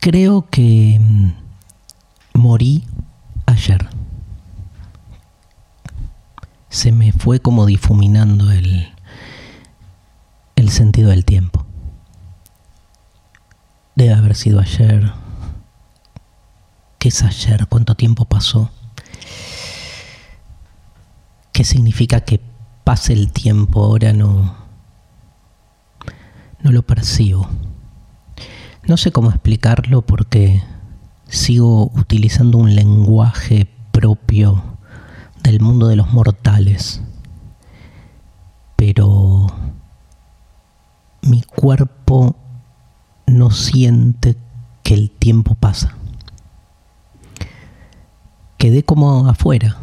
[0.00, 1.32] Creo que mm,
[2.34, 2.84] morí
[3.46, 3.88] ayer.
[6.68, 8.92] Se me fue como difuminando el,
[10.54, 11.66] el sentido del tiempo.
[13.96, 15.12] Debe haber sido ayer.
[17.00, 17.66] ¿Qué es ayer?
[17.66, 18.70] ¿Cuánto tiempo pasó?
[21.52, 22.40] ¿Qué significa que
[22.84, 24.12] pase el tiempo ahora?
[24.12, 24.54] No,
[26.60, 27.48] no lo percibo.
[28.88, 30.62] No sé cómo explicarlo porque
[31.26, 34.78] sigo utilizando un lenguaje propio
[35.42, 37.02] del mundo de los mortales.
[38.76, 39.46] Pero
[41.20, 42.34] mi cuerpo
[43.26, 44.38] no siente
[44.82, 45.94] que el tiempo pasa.
[48.56, 49.76] Quedé como afuera.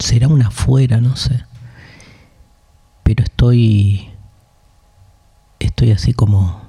[0.00, 1.44] Será un afuera, no sé.
[3.04, 4.10] Pero estoy
[5.60, 6.65] estoy así como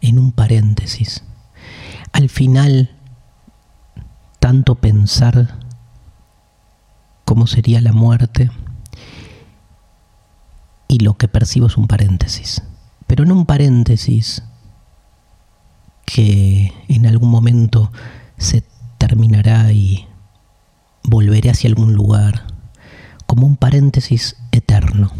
[0.00, 1.24] en un paréntesis.
[2.12, 2.96] Al final,
[4.40, 5.58] tanto pensar
[7.24, 8.50] cómo sería la muerte
[10.88, 12.62] y lo que percibo es un paréntesis.
[13.06, 14.42] Pero no un paréntesis
[16.06, 17.92] que en algún momento
[18.38, 18.64] se
[18.96, 20.06] terminará y
[21.04, 22.46] volveré hacia algún lugar,
[23.26, 25.12] como un paréntesis eterno.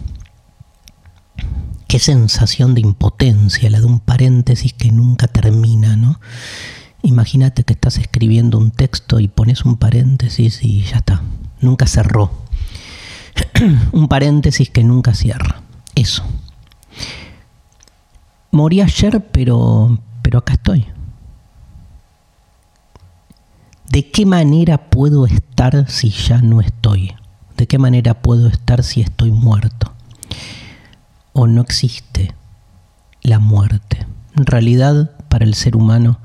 [1.88, 6.20] Qué sensación de impotencia, la de un paréntesis que nunca termina, ¿no?
[7.02, 11.22] Imagínate que estás escribiendo un texto y pones un paréntesis y ya está,
[11.62, 12.30] nunca cerró.
[13.92, 15.62] un paréntesis que nunca cierra.
[15.94, 16.24] Eso.
[18.50, 20.84] Morí ayer, pero, pero acá estoy.
[23.88, 27.14] ¿De qué manera puedo estar si ya no estoy?
[27.56, 29.94] ¿De qué manera puedo estar si estoy muerto?
[31.38, 32.34] O no existe
[33.22, 34.04] la muerte.
[34.34, 36.18] En realidad, para el ser humano,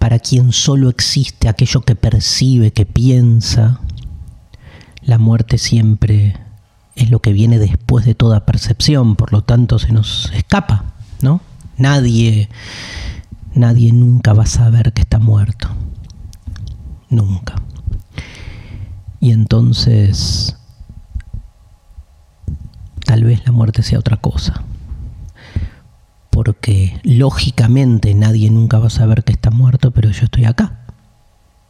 [0.00, 3.78] para quien solo existe aquello que percibe, que piensa,
[5.02, 6.36] la muerte siempre
[6.96, 11.40] es lo que viene después de toda percepción, por lo tanto se nos escapa, ¿no?
[11.78, 12.48] Nadie,
[13.54, 15.68] nadie nunca va a saber que está muerto.
[17.08, 17.54] Nunca.
[19.20, 20.56] Y entonces
[23.04, 24.62] tal vez la muerte sea otra cosa.
[26.30, 30.80] Porque lógicamente nadie nunca va a saber que está muerto, pero yo estoy acá.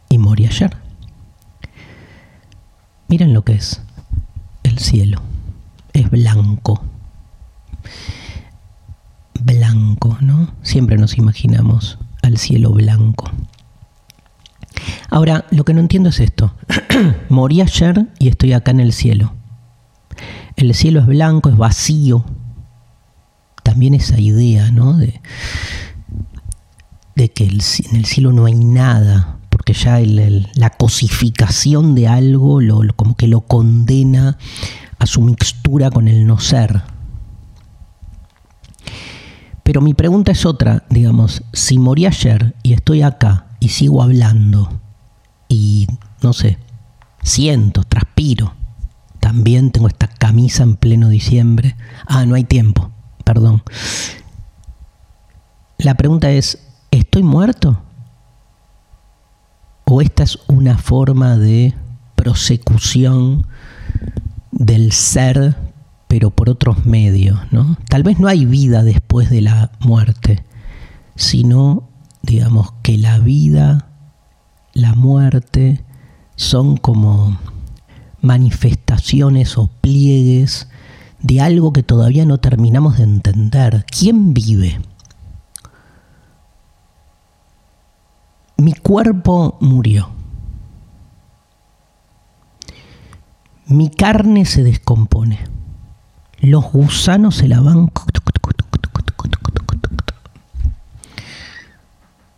[0.09, 0.77] Y morí ayer.
[3.09, 3.83] Miren lo que es
[4.63, 5.21] el cielo.
[5.93, 6.83] Es blanco.
[9.41, 10.55] Blanco, ¿no?
[10.63, 13.31] Siempre nos imaginamos al cielo blanco.
[15.11, 16.55] Ahora, lo que no entiendo es esto.
[17.29, 19.35] Morí ayer y estoy acá en el cielo.
[20.57, 22.25] El cielo es blanco, es vacío.
[23.63, 24.97] También esa idea, ¿no?
[24.97, 25.21] De,
[27.15, 33.17] que en el cielo no hay nada, porque ya la cosificación de algo lo, como
[33.17, 34.37] que lo condena
[34.99, 36.83] a su mixtura con el no ser.
[39.63, 44.81] Pero mi pregunta es otra, digamos, si morí ayer y estoy acá y sigo hablando
[45.49, 45.87] y,
[46.23, 46.59] no sé,
[47.23, 48.55] siento, transpiro,
[49.21, 51.77] también tengo esta camisa en pleno diciembre.
[52.07, 52.91] Ah, no hay tiempo,
[53.23, 53.63] perdón.
[55.79, 56.59] La pregunta es,
[56.91, 57.81] ¿estoy muerto?
[59.85, 61.73] ¿O esta es una forma de
[62.17, 63.47] prosecución
[64.51, 65.57] del ser,
[66.09, 67.39] pero por otros medios?
[67.53, 67.77] ¿no?
[67.89, 70.43] Tal vez no hay vida después de la muerte,
[71.15, 71.89] sino,
[72.23, 73.87] digamos, que la vida,
[74.73, 75.85] la muerte,
[76.35, 77.39] son como
[78.25, 80.69] manifestaciones o pliegues
[81.21, 83.85] de algo que todavía no terminamos de entender.
[83.87, 84.81] ¿Quién vive?
[88.57, 90.11] Mi cuerpo murió.
[93.67, 95.39] Mi carne se descompone.
[96.41, 97.91] Los gusanos se la van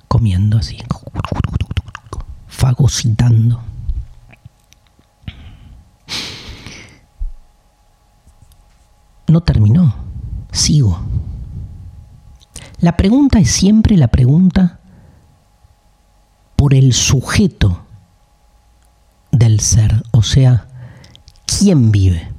[0.08, 0.78] comiendo así,
[2.46, 3.60] fagocitando.
[9.36, 9.94] No terminó,
[10.50, 10.98] sigo.
[12.80, 14.80] La pregunta es siempre la pregunta
[16.56, 17.84] por el sujeto
[19.32, 20.68] del ser, o sea,
[21.44, 22.32] ¿quién vive?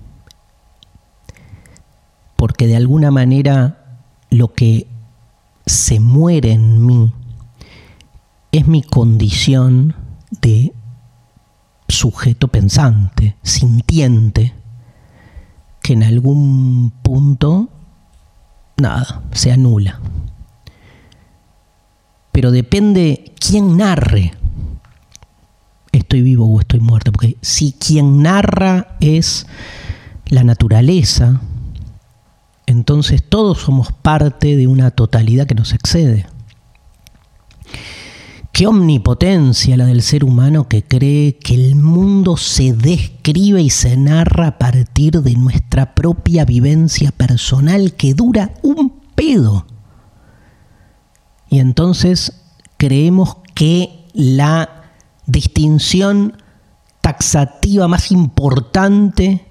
[2.35, 3.99] Porque de alguna manera
[4.31, 4.87] lo que
[5.67, 7.13] se muere en mí
[8.51, 9.95] es mi condición
[10.41, 10.73] de
[11.87, 14.56] sujeto pensante, sintiente,
[15.89, 17.69] en algún punto,
[18.77, 19.99] nada, se anula.
[22.37, 24.31] pero depende quién narre.
[25.91, 29.47] Estoy vivo o estoy muerto, porque si quien narra es
[30.27, 31.41] la naturaleza,
[32.67, 36.27] entonces todos somos parte de una totalidad que nos excede.
[38.57, 43.95] Qué omnipotencia la del ser humano que cree que el mundo se describe y se
[43.97, 49.67] narra a partir de nuestra propia vivencia personal que dura un pedo.
[51.51, 52.33] Y entonces
[52.77, 54.85] creemos que la
[55.27, 56.41] distinción
[57.01, 59.45] taxativa más importante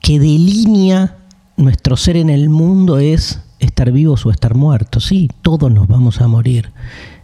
[0.00, 1.18] que delinea
[1.58, 5.06] nuestro ser en el mundo es estar vivos o estar muertos.
[5.06, 6.72] Sí, todos nos vamos a morir,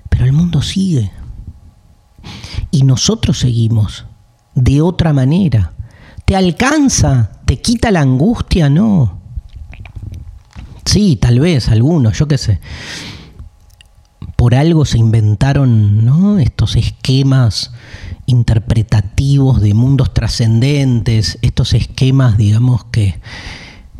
[0.08, 1.10] pero el mundo sigue.
[2.70, 4.06] Y nosotros seguimos
[4.54, 5.72] de otra manera.
[6.24, 7.32] ¿Te alcanza?
[7.44, 8.70] ¿Te quita la angustia?
[8.70, 9.20] No.
[10.84, 12.60] Sí, tal vez algunos, yo qué sé.
[14.36, 16.38] Por algo se inventaron ¿no?
[16.38, 17.72] estos esquemas
[18.26, 23.20] interpretativos de mundos trascendentes, estos esquemas, digamos, que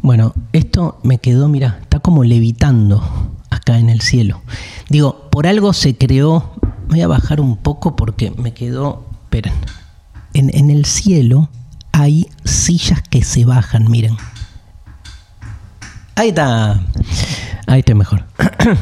[0.05, 4.43] bueno, esto me quedó, mira, está como levitando acá en el cielo.
[4.91, 6.53] Digo, por algo se creó,
[6.89, 9.55] voy a bajar un poco porque me quedó, esperen,
[10.35, 11.49] en, en el cielo
[11.93, 14.15] hay sillas que se bajan, miren.
[16.17, 16.83] Ahí está,
[17.67, 18.27] ahí está mejor.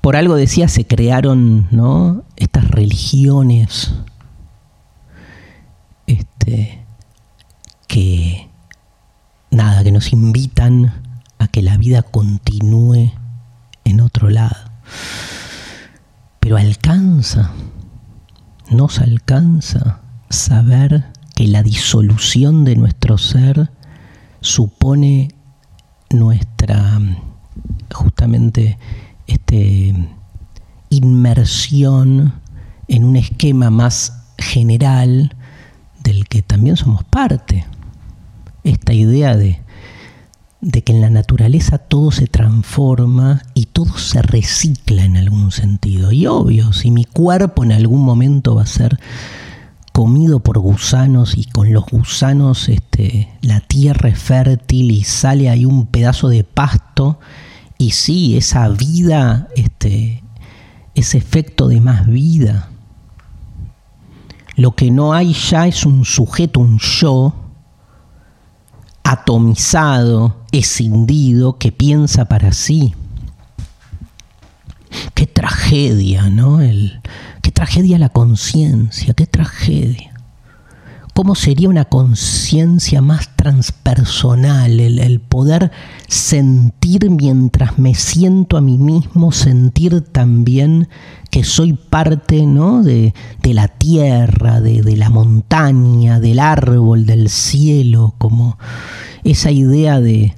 [0.00, 2.22] por algo decía, se crearon, ¿no?
[2.36, 3.92] Estas religiones,
[6.06, 6.86] este,
[7.96, 8.48] que
[9.50, 10.92] nada, que nos invitan
[11.38, 13.12] a que la vida continúe
[13.84, 14.54] en otro lado.
[16.38, 17.50] Pero alcanza,
[18.70, 23.70] nos alcanza saber que la disolución de nuestro ser
[24.42, 25.34] supone
[26.10, 27.00] nuestra
[27.90, 28.78] justamente
[29.26, 29.94] este
[30.90, 32.34] inmersión
[32.86, 35.34] en un esquema más general
[36.02, 37.64] del que también somos parte
[38.62, 39.64] esta idea de,
[40.66, 46.10] de que en la naturaleza todo se transforma y todo se recicla en algún sentido.
[46.10, 48.98] Y obvio, si mi cuerpo en algún momento va a ser
[49.92, 55.64] comido por gusanos y con los gusanos este, la tierra es fértil y sale ahí
[55.64, 57.20] un pedazo de pasto
[57.78, 60.24] y sí, esa vida, este,
[60.96, 62.70] ese efecto de más vida.
[64.56, 67.45] Lo que no hay ya es un sujeto, un yo,
[69.06, 72.94] atomizado, escindido, que piensa para sí.
[75.14, 76.60] Qué tragedia, ¿no?
[76.60, 77.00] El,
[77.40, 80.15] qué tragedia la conciencia, qué tragedia.
[81.16, 84.78] ¿Cómo sería una conciencia más transpersonal?
[84.78, 85.72] El, poder
[86.08, 90.90] sentir mientras me siento a mí mismo, sentir también
[91.30, 92.82] que soy parte ¿no?
[92.82, 93.14] de,
[93.44, 98.58] la tierra, de, de, la montaña, del árbol, del cielo, como
[99.24, 100.34] esa idea de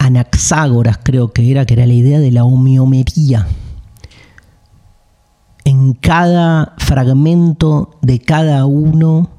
[0.00, 3.46] Anaxágoras creo que era, que era la idea de la homeomería.
[5.62, 9.35] En cada fragmento de cada uno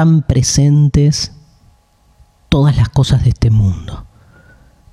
[0.00, 1.32] están presentes
[2.48, 4.06] todas las cosas de este mundo.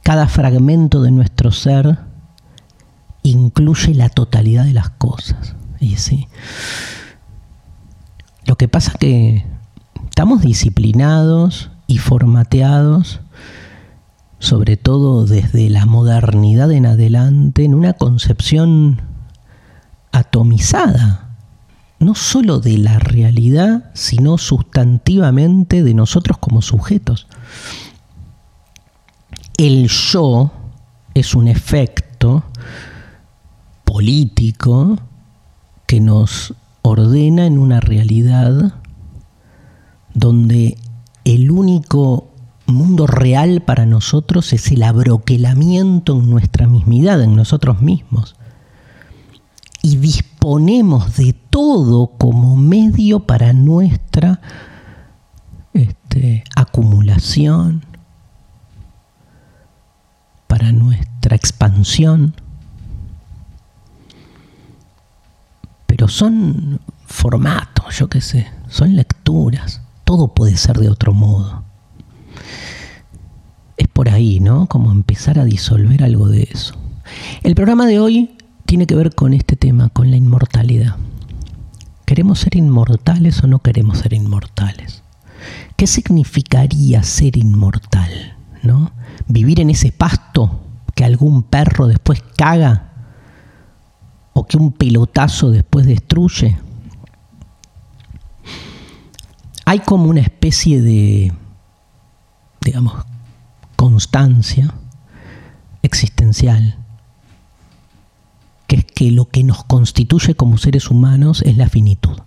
[0.03, 1.99] Cada fragmento de nuestro ser
[3.23, 5.55] incluye la totalidad de las cosas.
[5.79, 6.27] Y sí.
[8.43, 9.45] Lo que pasa es que
[10.09, 13.21] estamos disciplinados y formateados,
[14.39, 19.03] sobre todo desde la modernidad en adelante, en una concepción
[20.11, 21.26] atomizada
[21.99, 27.27] no sólo de la realidad, sino sustantivamente de nosotros como sujetos.
[29.57, 30.51] El yo
[31.13, 32.43] es un efecto
[33.83, 34.97] político
[35.87, 38.75] que nos ordena en una realidad
[40.13, 40.77] donde
[41.25, 42.29] el único
[42.67, 48.35] mundo real para nosotros es el abroquelamiento en nuestra mismidad, en nosotros mismos
[49.87, 54.41] y disponemos de todo como medio para nuestra
[55.73, 57.85] este, acumulación,
[60.47, 62.35] para nuestra expansión.
[65.85, 71.63] Pero son formatos, yo qué sé, son lecturas, todo puede ser de otro modo.
[73.77, 74.67] Es por ahí, ¿no?
[74.67, 76.75] Como empezar a disolver algo de eso.
[77.41, 78.36] El programa de hoy
[78.67, 80.97] tiene que ver con este tema, con la inmortalidad.
[82.05, 85.01] ¿Queremos ser inmortales o no queremos ser inmortales?
[85.75, 88.37] ¿Qué significaría ser inmortal?
[88.63, 88.91] ¿no?
[89.27, 90.59] Vivir en ese pasto
[90.93, 92.91] que algún perro después caga
[94.33, 96.57] o que un pelotazo después destruye.
[99.65, 101.33] Hay como una especie de,
[102.61, 102.93] digamos,
[103.75, 104.73] constancia
[105.81, 106.77] existencial,
[108.67, 112.17] que es que lo que nos constituye como seres humanos es la finitud.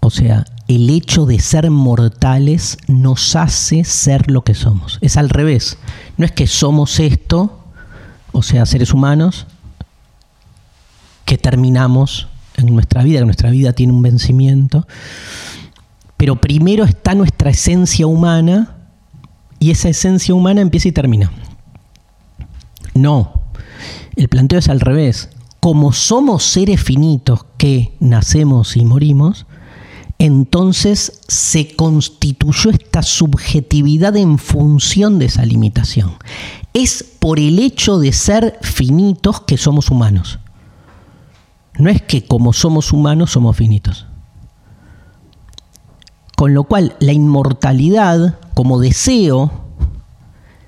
[0.00, 4.98] O sea, el hecho de ser mortales nos hace ser lo que somos.
[5.02, 5.76] Es al revés.
[6.16, 7.58] No es que somos esto,
[8.32, 9.46] o sea, seres humanos,
[11.24, 14.86] que terminamos en nuestra vida, que nuestra vida tiene un vencimiento,
[16.16, 18.76] pero primero está nuestra esencia humana
[19.58, 21.30] y esa esencia humana empieza y termina.
[23.00, 23.32] No,
[24.16, 25.28] el planteo es al revés.
[25.60, 29.46] Como somos seres finitos que nacemos y morimos,
[30.18, 36.14] entonces se constituyó esta subjetividad en función de esa limitación.
[36.74, 40.40] Es por el hecho de ser finitos que somos humanos.
[41.78, 44.06] No es que como somos humanos somos finitos.
[46.36, 49.67] Con lo cual, la inmortalidad como deseo,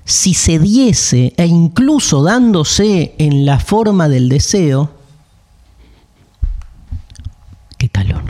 [0.05, 4.91] si se diese e incluso dándose en la forma del deseo,
[7.77, 8.23] qué calor.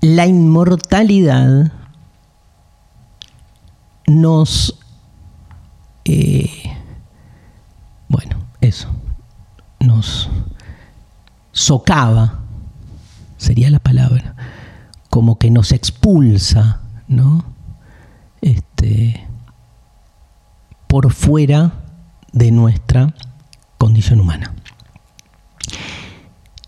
[0.00, 1.72] La inmortalidad
[4.06, 4.78] nos...
[6.04, 6.50] Eh,
[8.08, 8.88] bueno, eso,
[9.80, 10.28] nos
[11.52, 12.40] socava,
[13.38, 14.34] sería la palabra,
[15.08, 17.44] como que nos expulsa, ¿no?
[18.42, 19.26] Este,
[20.94, 21.72] por fuera
[22.30, 23.12] de nuestra
[23.78, 24.54] condición humana.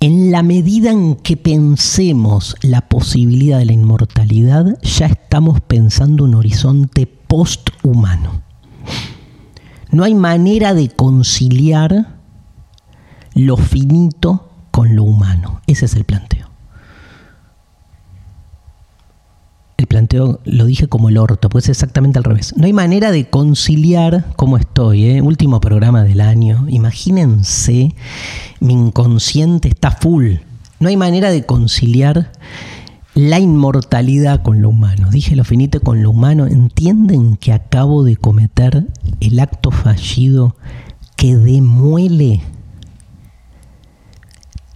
[0.00, 6.34] En la medida en que pensemos la posibilidad de la inmortalidad, ya estamos pensando un
[6.34, 8.42] horizonte posthumano.
[9.92, 12.16] No hay manera de conciliar
[13.32, 15.60] lo finito con lo humano.
[15.68, 16.48] Ese es el planteo.
[19.78, 22.54] El planteo lo dije como el orto, pues es exactamente al revés.
[22.56, 25.22] No hay manera de conciliar como estoy, ¿eh?
[25.22, 26.64] último programa del año.
[26.68, 27.94] Imagínense,
[28.60, 30.36] mi inconsciente está full.
[30.80, 32.32] No hay manera de conciliar
[33.14, 35.10] la inmortalidad con lo humano.
[35.10, 36.46] Dije lo finito con lo humano.
[36.46, 38.86] ¿Entienden que acabo de cometer
[39.20, 40.56] el acto fallido
[41.16, 42.40] que demuele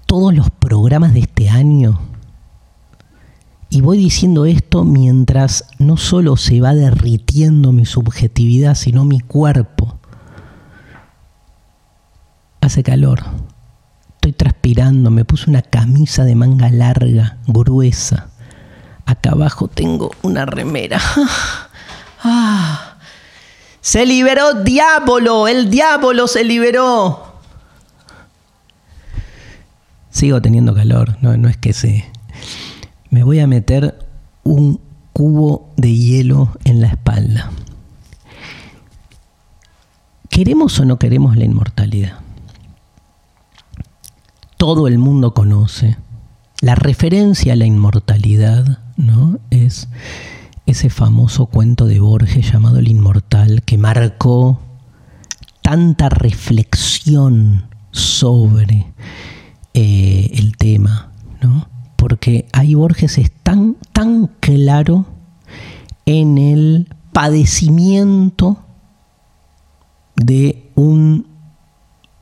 [0.05, 2.10] todos los programas de este año?
[3.73, 9.97] Y voy diciendo esto mientras no solo se va derritiendo mi subjetividad, sino mi cuerpo.
[12.61, 13.23] Hace calor.
[14.17, 18.31] Estoy transpirando, me puse una camisa de manga larga, gruesa.
[19.07, 21.01] Acá abajo tengo una remera.
[22.23, 22.99] Ah.
[23.81, 27.41] Se liberó diablo, el diablo se liberó.
[30.11, 32.05] Sigo teniendo calor, no, no es que se
[33.11, 33.99] me voy a meter
[34.45, 34.81] un
[35.13, 37.51] cubo de hielo en la espalda.
[40.29, 42.19] ¿Queremos o no queremos la inmortalidad?
[44.57, 45.97] Todo el mundo conoce.
[46.61, 49.39] La referencia a la inmortalidad ¿no?
[49.51, 49.89] es
[50.67, 54.61] ese famoso cuento de Borges llamado El Inmortal que marcó
[55.63, 58.87] tanta reflexión sobre
[59.75, 61.11] eh, el tema.
[61.41, 61.67] ¿no?
[62.01, 65.05] Porque ahí Borges es tan, tan claro
[66.07, 68.57] en el padecimiento
[70.17, 71.27] de un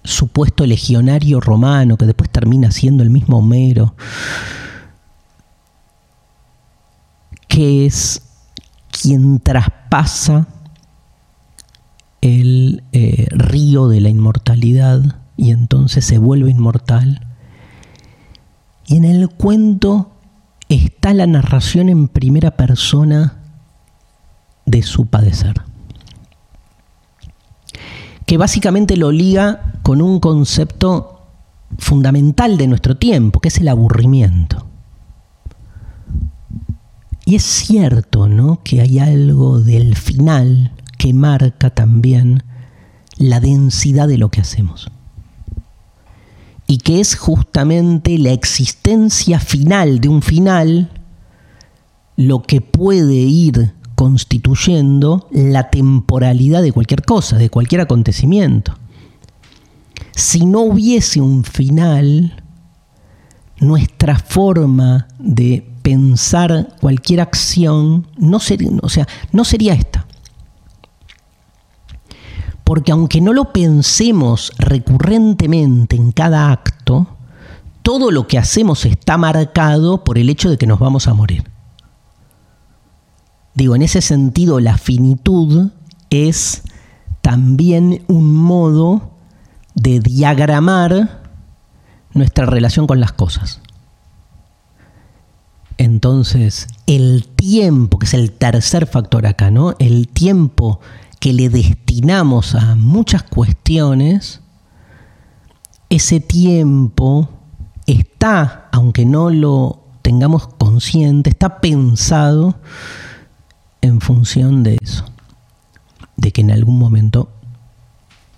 [0.03, 3.95] supuesto legionario romano que después termina siendo el mismo Homero,
[7.47, 8.23] que es
[8.91, 10.49] quien traspasa
[12.21, 17.28] el eh, río de la inmortalidad y entonces se vuelve inmortal
[18.88, 20.11] y en el cuento
[20.71, 23.37] está la narración en primera persona
[24.64, 25.61] de su padecer.
[28.25, 31.21] Que básicamente lo liga con un concepto
[31.76, 34.66] fundamental de nuestro tiempo, que es el aburrimiento.
[37.26, 38.62] Y es cierto, ¿no?
[38.64, 42.42] Que hay algo del final que marca también
[43.18, 44.90] la densidad de lo que hacemos
[46.71, 50.91] y que es justamente la existencia final de un final
[52.15, 58.75] lo que puede ir constituyendo la temporalidad de cualquier cosa, de cualquier acontecimiento.
[60.15, 62.43] Si no hubiese un final,
[63.61, 68.71] nuestra forma de pensar cualquier acción no sería,
[69.33, 70.08] no sería esta.
[72.69, 77.17] Porque aunque no lo pensemos recurrentemente en cada acto,
[77.81, 81.45] todo lo que hacemos está marcado por el hecho de que nos vamos a morir.
[83.55, 85.71] Digo, en ese sentido, la finitud
[86.11, 86.63] es
[87.23, 89.13] también un modo
[89.75, 91.23] de diagramar
[92.13, 93.63] nuestra relación con las cosas.
[95.79, 99.75] Entonces, el tiempo, que es el tercer factor acá, ¿no?
[99.79, 100.81] El tiempo
[101.21, 104.41] que le destinamos a muchas cuestiones,
[105.91, 107.29] ese tiempo
[107.87, 112.61] está, aunque no lo tengamos consciente, está pensado
[113.81, 115.05] en función de eso,
[116.17, 117.31] de que en algún momento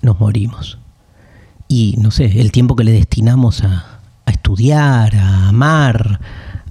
[0.02, 0.78] nos morimos.
[1.68, 6.20] Y no sé, el tiempo que le destinamos a, estudiar, a amar,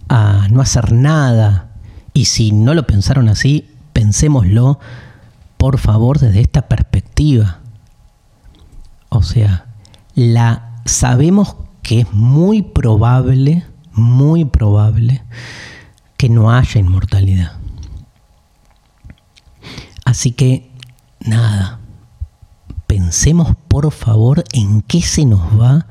[0.07, 1.71] a no hacer nada.
[2.13, 4.79] Y si no lo pensaron así, pensémoslo,
[5.59, 7.59] por favor, desde esta perspectiva.
[9.09, 9.65] O sea,
[10.15, 15.21] la sabemos que es muy probable, muy probable
[16.15, 17.57] que no haya inmortalidad.
[20.05, 20.71] Así que,
[21.19, 21.81] nada,
[22.87, 25.87] pensemos por favor en qué se nos va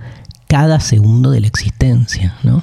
[0.47, 2.63] cada segundo de la existencia, ¿no?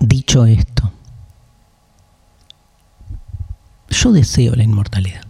[0.00, 0.90] Dicho esto,
[3.90, 5.22] yo deseo la inmortalidad.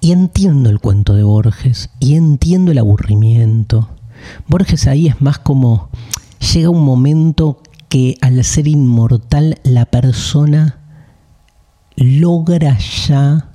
[0.00, 3.88] Y entiendo el cuento de Borges, y entiendo el aburrimiento.
[4.46, 5.90] Borges ahí es más como,
[6.52, 10.78] llega un momento que al ser inmortal la persona
[11.96, 13.50] logra ya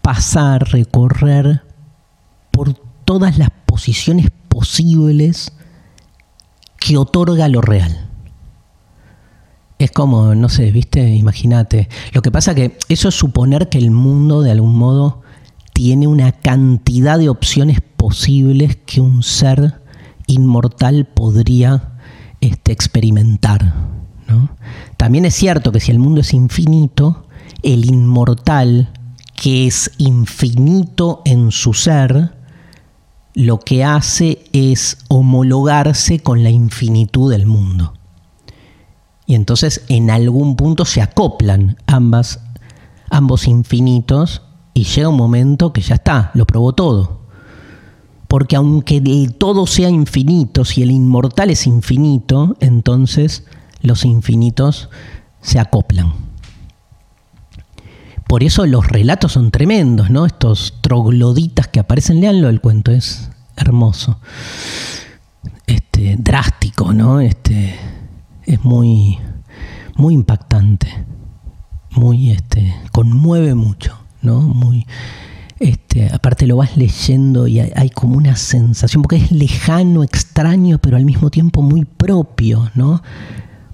[0.00, 1.62] pasar, recorrer
[2.50, 2.74] por
[3.04, 5.52] todas las posiciones posibles
[6.78, 8.03] que otorga lo real.
[9.78, 11.88] Es como, no sé, viste, imagínate.
[12.12, 15.22] Lo que pasa que eso es suponer que el mundo de algún modo
[15.72, 19.80] tiene una cantidad de opciones posibles que un ser
[20.26, 21.98] inmortal podría
[22.40, 23.74] este, experimentar.
[24.96, 27.26] También es cierto que si el mundo es infinito,
[27.62, 28.90] el inmortal,
[29.34, 32.34] que es infinito en su ser,
[33.34, 37.94] lo que hace es homologarse con la infinitud del mundo.
[39.26, 42.38] Y entonces en algún punto se acoplan ambos
[43.46, 44.42] infinitos
[44.74, 47.20] y llega un momento que ya está, lo probó todo.
[48.28, 53.44] Porque aunque el todo sea infinito, si el inmortal es infinito, entonces
[53.80, 54.88] los infinitos
[55.40, 56.12] se acoplan.
[58.26, 60.26] Por eso los relatos son tremendos, ¿no?
[60.26, 64.18] Estos trogloditas que aparecen, leanlo, el cuento es hermoso.
[65.66, 67.20] Este, drástico, ¿no?
[67.20, 67.78] Este,
[68.46, 69.18] es muy,
[69.96, 70.88] muy impactante.
[71.90, 74.40] Muy, este, conmueve mucho, ¿no?
[74.40, 74.86] Muy,
[75.60, 80.96] este, aparte lo vas leyendo y hay, como una sensación, porque es lejano, extraño, pero
[80.96, 83.02] al mismo tiempo muy propio, ¿no?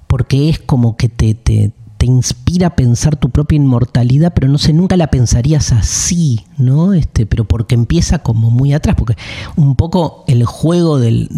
[0.07, 4.57] Porque es como que te, te, te inspira a pensar tu propia inmortalidad, pero no
[4.57, 6.95] sé, nunca la pensarías así, ¿no?
[6.95, 9.17] Este, pero porque empieza como muy atrás, porque
[9.55, 11.29] un poco el juego del,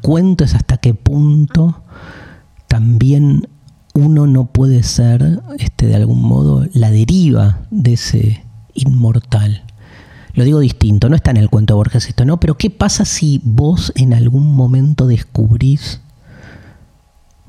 [0.00, 1.82] cuento es hasta qué punto
[2.72, 3.48] también
[3.92, 9.64] uno no puede ser, este, de algún modo, la deriva de ese inmortal.
[10.32, 12.40] Lo digo distinto, no está en el cuento de Borges esto, ¿no?
[12.40, 16.00] Pero ¿qué pasa si vos en algún momento descubrís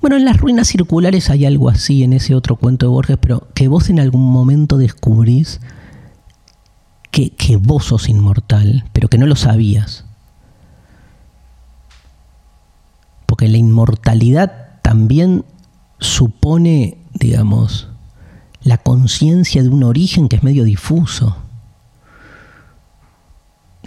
[0.01, 3.47] bueno, en las ruinas circulares hay algo así en ese otro cuento de Borges, pero
[3.53, 5.61] que vos en algún momento descubrís
[7.11, 10.03] que, que vos sos inmortal, pero que no lo sabías.
[13.25, 15.43] Porque la inmortalidad también
[15.99, 17.87] supone, digamos,
[18.61, 21.35] la conciencia de un origen que es medio difuso.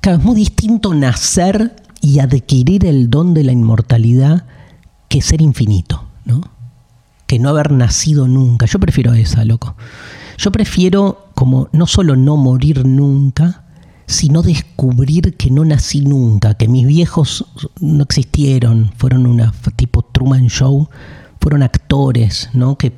[0.00, 4.46] Claro, es muy distinto nacer y adquirir el don de la inmortalidad
[5.08, 6.02] que ser infinito.
[6.26, 6.40] ¿no?
[7.26, 8.66] Que no haber nacido nunca.
[8.66, 9.76] Yo prefiero esa, loco.
[10.36, 13.64] Yo prefiero como no solo no morir nunca,
[14.06, 17.44] sino descubrir que no nací nunca, que mis viejos
[17.80, 20.88] no existieron, fueron una tipo Truman Show,
[21.40, 22.78] fueron actores, ¿no?
[22.78, 22.92] Que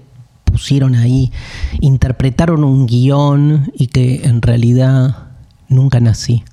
[0.45, 1.33] pusieron ahí,
[1.81, 5.29] interpretaron un guion y que en realidad
[5.69, 6.45] nunca nací.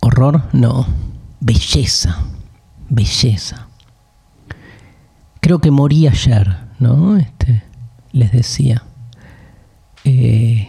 [0.00, 0.44] ¿Horror?
[0.52, 0.86] No
[1.40, 2.18] belleza,
[2.88, 3.68] belleza.
[5.40, 7.16] Creo que morí ayer, ¿no?
[7.16, 7.62] Este,
[8.12, 8.84] les decía.
[10.10, 10.66] Eh,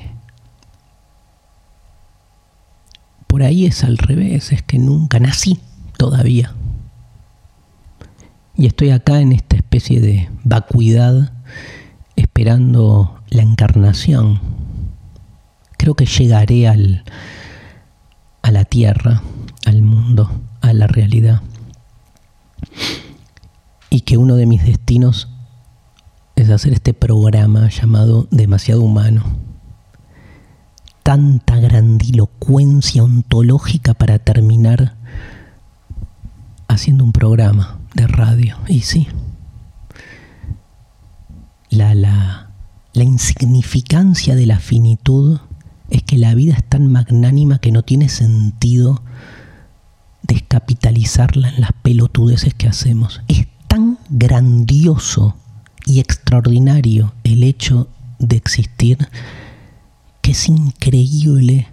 [3.26, 5.62] por ahí es al revés, es que nunca nací
[5.98, 6.54] todavía.
[8.58, 11.32] Y estoy acá en esta especie de vacuidad
[12.18, 14.42] esperando la encarnación.
[15.78, 17.06] Creo que llegaré al,
[18.42, 19.24] a la tierra,
[19.66, 21.44] al mundo, a la realidad.
[23.90, 25.30] Y que uno de mis destinos
[26.50, 29.24] es hacer este programa llamado Demasiado Humano.
[31.04, 34.96] Tanta grandilocuencia ontológica para terminar
[36.68, 38.58] haciendo un programa de radio.
[38.68, 39.08] Y sí,
[41.70, 42.50] la, la,
[42.94, 45.40] la insignificancia de la finitud
[45.92, 49.04] es que la vida es tan magnánima que no tiene sentido
[50.24, 53.22] descapitalizarla en las pelotudeces que hacemos.
[53.28, 55.36] Es tan grandioso
[55.90, 57.88] y extraordinario el hecho
[58.20, 59.10] de existir
[60.22, 61.68] que es increíble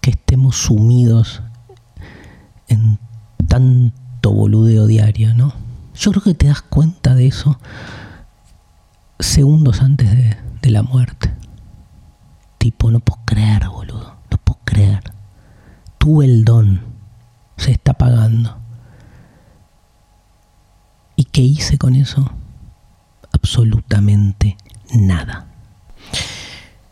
[0.00, 1.42] que estemos sumidos
[2.66, 2.98] en
[3.46, 5.52] tanto boludeo diario, ¿no?
[5.94, 7.56] Yo creo que te das cuenta de eso
[9.20, 11.32] segundos antes de, la muerte.
[12.58, 15.02] Tipo, no puedo creer, boludo, no puedo creer.
[15.98, 16.80] Tú el don
[17.56, 18.59] se está pagando.
[21.20, 22.32] ¿Y qué hice con eso?
[23.30, 24.56] Absolutamente
[24.94, 25.48] nada.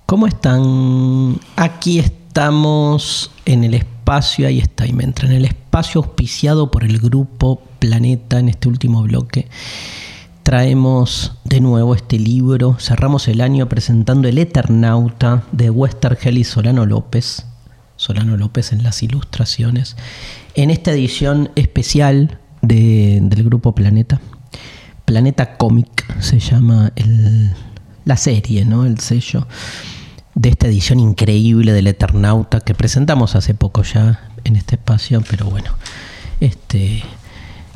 [0.04, 1.40] ¿Cómo están?
[1.56, 6.84] Aquí estamos en el espacio, ahí está, y me entra en el espacio auspiciado por
[6.84, 9.48] el grupo Planeta en este último bloque.
[10.42, 16.84] Traemos de nuevo este libro, cerramos el año presentando El Eternauta de Westergel y Solano
[16.84, 17.46] López.
[17.96, 19.96] Solano López en las ilustraciones.
[20.54, 24.20] En esta edición especial del grupo Planeta.
[25.04, 26.92] Planeta Comic se llama
[28.04, 28.84] la serie, ¿no?
[28.84, 29.46] El sello
[30.34, 35.46] de esta edición increíble del Eternauta que presentamos hace poco ya en este espacio, pero
[35.46, 35.72] bueno,
[36.40, 37.02] este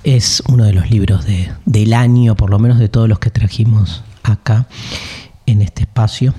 [0.05, 3.31] es uno de los libros de, del año, por lo menos de todos los que
[3.31, 4.67] trajimos acá
[5.47, 6.35] en este espacio.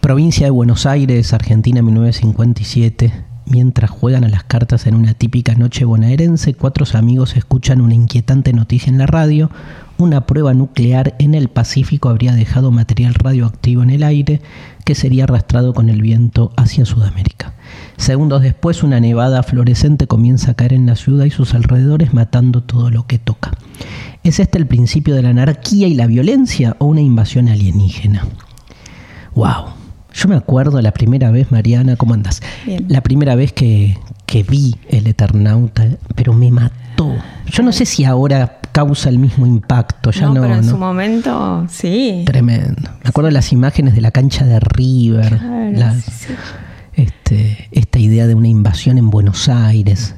[0.00, 5.84] Provincia de Buenos Aires, Argentina 1957 Mientras juegan a las cartas en una típica noche
[5.84, 9.50] bonaerense, cuatro amigos escuchan una inquietante noticia en la radio.
[9.98, 14.40] Una prueba nuclear en el Pacífico habría dejado material radioactivo en el aire
[14.84, 17.54] que sería arrastrado con el viento hacia Sudamérica.
[17.96, 22.62] Segundos después, una nevada fluorescente comienza a caer en la ciudad y sus alrededores matando
[22.62, 23.52] todo lo que toca.
[24.24, 28.26] ¿Es este el principio de la anarquía y la violencia o una invasión alienígena?
[29.34, 29.83] ¡Wow!
[30.14, 32.40] Yo me acuerdo la primera vez, Mariana, ¿cómo andas?
[32.88, 33.96] La primera vez que,
[34.48, 37.14] vi el Eternauta, pero me mató.
[37.46, 40.10] Yo no sé si ahora causa el mismo impacto.
[40.10, 42.22] Ya no, pero en su momento, sí.
[42.26, 42.90] Tremendo.
[43.02, 45.40] Me acuerdo de las imágenes de la cancha de River,
[46.94, 50.14] Este, esta idea de una invasión en Buenos Aires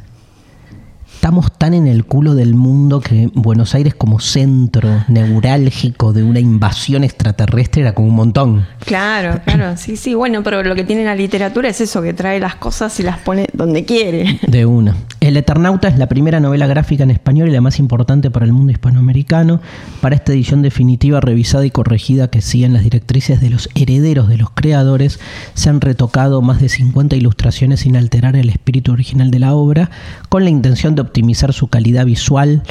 [1.17, 6.41] estamos tan en el culo del mundo que Buenos Aires como centro neurálgico de una
[6.41, 8.67] invasión extraterrestre era como un montón.
[8.85, 10.13] Claro, claro, sí, sí.
[10.13, 13.19] Bueno, pero lo que tiene la literatura es eso, que trae las cosas y las
[13.19, 14.39] pone donde quiere.
[14.47, 14.95] De una.
[15.21, 18.53] El Eternauta es la primera novela gráfica en español y la más importante para el
[18.53, 19.61] mundo hispanoamericano.
[20.03, 24.37] Para esta edición definitiva, revisada y corregida que siguen las directrices de los herederos de
[24.37, 25.19] los creadores,
[25.55, 29.91] se han retocado más de 50 ilustraciones sin alterar el espíritu original de la obra,
[30.29, 32.63] con la intención de optimizar su calidad visual,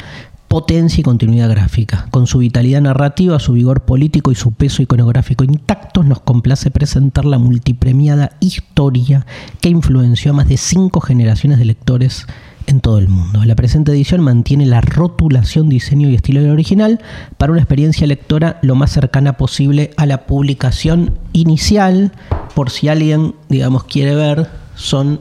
[0.48, 2.06] potencia y continuidad gráfica.
[2.10, 7.24] Con su vitalidad narrativa, su vigor político y su peso iconográfico intactos, nos complace presentar
[7.24, 9.26] la multipremiada historia
[9.60, 12.26] que influenció a más de cinco generaciones de lectores
[12.66, 13.44] en todo el mundo.
[13.44, 17.00] La presente edición mantiene la rotulación, diseño y estilo del original
[17.38, 22.12] para una experiencia lectora lo más cercana posible a la publicación inicial.
[22.54, 25.20] Por si alguien, digamos, quiere ver, son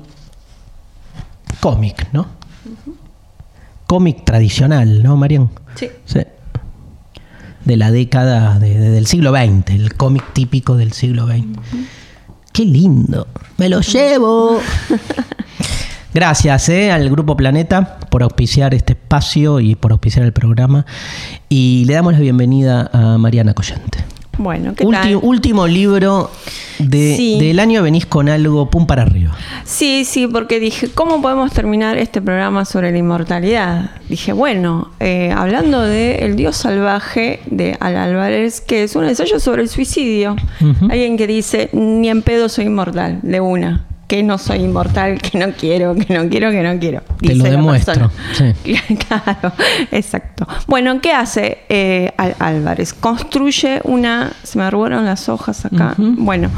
[1.60, 2.28] cómic, ¿no?
[3.88, 5.50] Cómic tradicional, ¿no, Marian?
[5.76, 5.90] Sí.
[7.64, 11.46] De la década del siglo XX, el cómic típico del siglo XX.
[12.52, 13.28] ¡Qué lindo!
[13.58, 14.60] ¡Me lo llevo!
[16.14, 20.86] Gracias eh, al Grupo Planeta por auspiciar este espacio y por auspiciar el programa.
[21.50, 24.06] Y le damos la bienvenida a Mariana Collante.
[24.38, 26.30] Bueno, ¿qué Último libro
[26.80, 29.32] del año, venís con algo pum para arriba.
[29.64, 33.92] Sí, sí, porque dije, ¿cómo podemos terminar este programa sobre la inmortalidad?
[34.10, 39.40] Dije, bueno, eh, hablando de El Dios Salvaje de Al Álvarez, que es un ensayo
[39.40, 40.36] sobre el suicidio.
[40.90, 43.86] Alguien que dice, ni en pedo soy inmortal, de una.
[44.08, 47.02] Que no soy inmortal, que no quiero, que no quiero, que no quiero.
[47.20, 48.12] Te lo demuestro.
[48.34, 48.76] Sí.
[49.08, 49.52] claro,
[49.92, 50.48] exacto.
[50.68, 52.94] Bueno, ¿qué hace eh, Álvarez?
[52.94, 54.32] Construye una...
[54.44, 55.96] Se me arrugaron las hojas acá.
[55.98, 56.50] Bueno.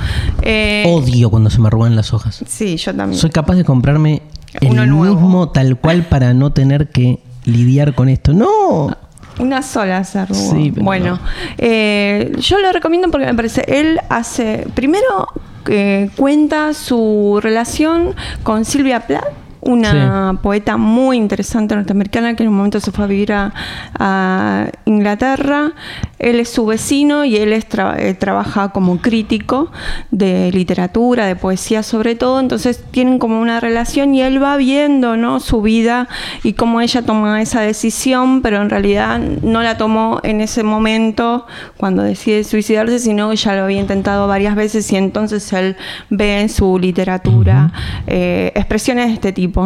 [0.41, 2.43] Eh, Odio cuando se me arrugan las hojas.
[2.45, 3.19] Sí, yo también.
[3.19, 4.21] Soy capaz de comprarme
[4.59, 8.33] el mismo tal cual para no tener que lidiar con esto.
[8.33, 8.95] No.
[9.39, 10.51] Una sola se arrugó.
[10.51, 11.19] Sí, bueno,
[11.57, 15.27] eh, yo lo recomiendo porque me parece, él hace, primero
[15.69, 19.26] eh, cuenta su relación con Silvia Plath
[19.67, 25.73] una poeta muy interesante norteamericana que en un momento se fue a vivir a, Inglaterra.
[26.17, 29.71] Él es su vecino y él eh, trabaja como crítico
[30.11, 32.39] de literatura, de poesía sobre todo.
[32.39, 35.39] Entonces tienen como una relación y él va viendo ¿no?
[35.39, 36.07] su vida
[36.43, 41.45] y cómo ella toma esa decisión, pero en realidad no la tomó en ese momento
[41.75, 45.75] cuando decide suicidarse, sino que ya lo había intentado varias veces y entonces él
[46.09, 47.73] ve en su literatura
[48.07, 49.56] eh, expresiones de este tipo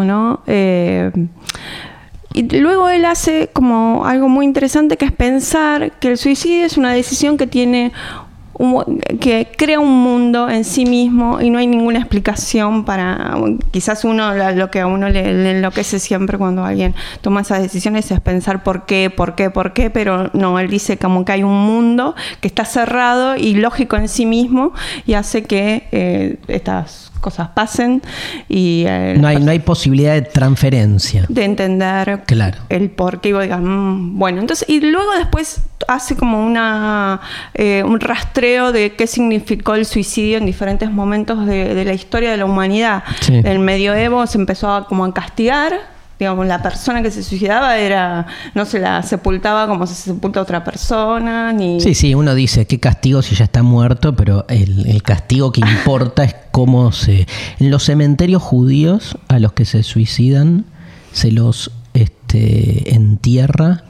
[0.47, 1.11] Eh,
[2.33, 6.77] y luego él hace como algo muy interesante que es pensar que el suicidio es
[6.77, 7.91] una decisión que tiene
[9.19, 13.35] que crea un mundo en sí mismo y no hay ninguna explicación para
[13.71, 18.19] quizás uno lo que a uno le, enloquece siempre cuando alguien toma esas decisiones es
[18.19, 21.65] pensar por qué, por qué, por qué, pero no, él dice como que hay un
[21.65, 24.73] mundo que está cerrado y lógico en sí mismo
[25.07, 28.01] y hace que eh, estas cosas pasen
[28.49, 28.83] y...
[28.87, 31.25] Eh, no, hay, no hay posibilidad de transferencia.
[31.29, 32.57] De entender claro.
[32.69, 37.21] el por qué y digas, mm, bueno, entonces, y luego después hace como una,
[37.53, 42.37] eh, un rastreo de qué significó el suicidio en diferentes momentos de, la historia de
[42.37, 43.03] la humanidad.
[43.29, 48.27] El medioevo se empezó a, como a castigar digamos, la persona que se suicidaba era,
[48.53, 51.81] no se la sepultaba como se sepulta otra persona, ni...
[51.81, 56.23] Sí, sí, uno dice, qué castigo si ya está muerto, pero el, castigo que importa
[56.23, 57.25] es cómo se...
[57.59, 60.65] En los cementerios judíos a los que se suicidan
[61.11, 63.83] se los este, entierra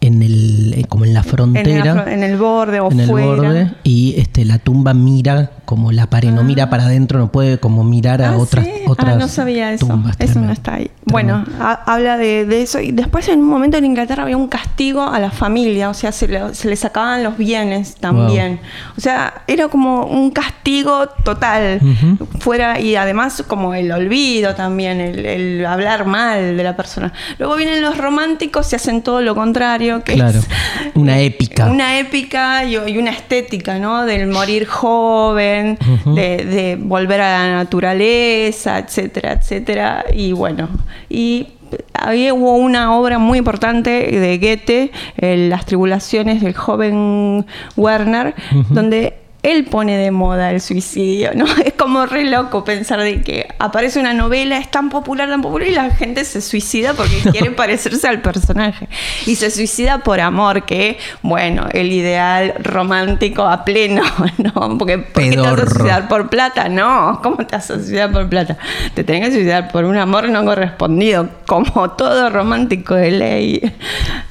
[0.00, 4.14] en el eh, como en la frontera en, el borde o en el borde y
[4.18, 6.70] este la tumba mira como la pared no mira ah.
[6.70, 9.86] para adentro no puede como mirar a ah, otras otras ah, no sabía eso.
[10.18, 12.80] eso no está ahí bueno habla de, eso.
[12.80, 15.90] Y después en un momento en Inglaterra había un castigo a la familia.
[15.90, 18.60] O sea se le, se sacaban los bienes también.
[18.96, 21.80] O sea era como un castigo total.
[22.40, 27.12] Fuera y además como el olvido también el hablar mal de la persona.
[27.38, 30.40] Luego vienen los románticos y hacen todo lo contrario claro,
[30.94, 31.66] una épica.
[31.66, 34.04] Una épica y, una estética, ¿no?
[34.04, 40.04] Del morir joven, de, volver a la naturaleza, etcétera, etcétera.
[40.12, 40.68] Y bueno,
[41.08, 41.48] y
[41.92, 44.90] había hubo una obra muy importante de Goethe,
[45.48, 47.44] Las tribulaciones del joven
[47.76, 48.34] Werner,
[48.70, 51.44] donde él pone de moda el suicidio, ¿no?
[51.64, 55.68] Es como re loco pensar de que aparece una novela, es tan popular, tan popular,
[55.68, 58.88] y la gente se suicida porque quiere parecerse al personaje.
[59.26, 64.02] Y se suicida por amor, que, bueno, el ideal romántico a pleno,
[64.38, 64.78] ¿no?
[64.78, 66.68] Porque ¿por qué te vas a suicidar por plata?
[66.68, 68.58] No, ¿cómo te vas a suicidar por plata?
[68.94, 73.74] Te tenés que suicidar por un amor no correspondido, como todo romántico de ley.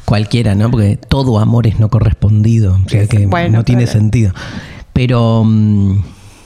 [0.05, 0.69] Cualquiera, ¿no?
[0.69, 4.33] Porque todo amor es no correspondido, o sea que no tiene sentido.
[4.97, 5.99] Pero mm,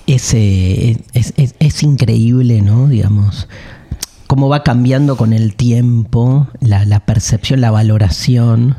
[0.08, 2.90] es, es, increíble, ¿no?
[2.90, 3.48] Digamos,
[4.28, 8.76] cómo va cambiando con el tiempo la, percepción, la valoración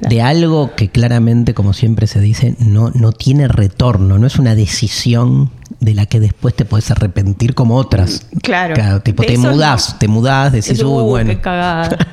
[0.00, 4.56] de algo que claramente, como siempre se dice, no, no tiene retorno, no es una
[4.56, 5.52] decisión
[5.82, 8.24] de la que después te puedes arrepentir como otras.
[8.40, 9.00] Claro.
[9.02, 11.30] tipo, te mudás, te mudás, decís, uy, bueno.
[11.30, 11.98] Qué cagada.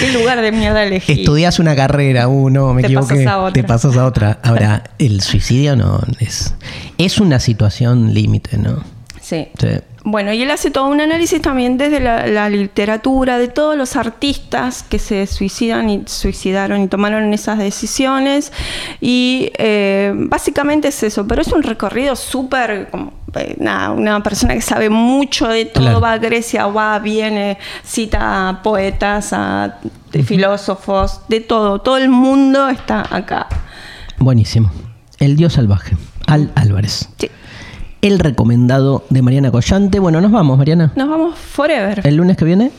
[0.00, 1.12] ¿Qué lugar de mierda elegí?
[1.12, 3.52] Estudias una carrera, uno, uh, me te Pasas a otra.
[3.52, 4.38] Te pasas a otra.
[4.42, 6.54] Ahora, el suicidio no es.
[6.96, 8.82] Es una situación límite, ¿no?
[9.20, 9.48] Sí.
[10.08, 14.84] Bueno, y él hace todo un análisis también desde la, literatura, de todos los artistas
[14.84, 18.52] que se suicidan y suicidaron y tomaron esas decisiones.
[19.00, 22.88] Y eh, básicamente es eso, pero es un recorrido súper
[23.34, 29.32] eh, una persona que sabe mucho de todo, va a Grecia, va, viene, cita poetas,
[29.32, 29.80] a
[30.24, 33.48] filósofos, de todo, todo el mundo está acá.
[34.18, 34.70] Buenísimo.
[35.18, 35.96] El Dios salvaje,
[36.28, 37.08] Al Álvarez.
[37.18, 37.28] Sí.
[38.06, 39.98] El recomendado de Mariana Collante.
[39.98, 40.92] Bueno, nos vamos, Mariana.
[40.94, 42.06] Nos vamos forever.
[42.06, 42.70] ¿El lunes que viene?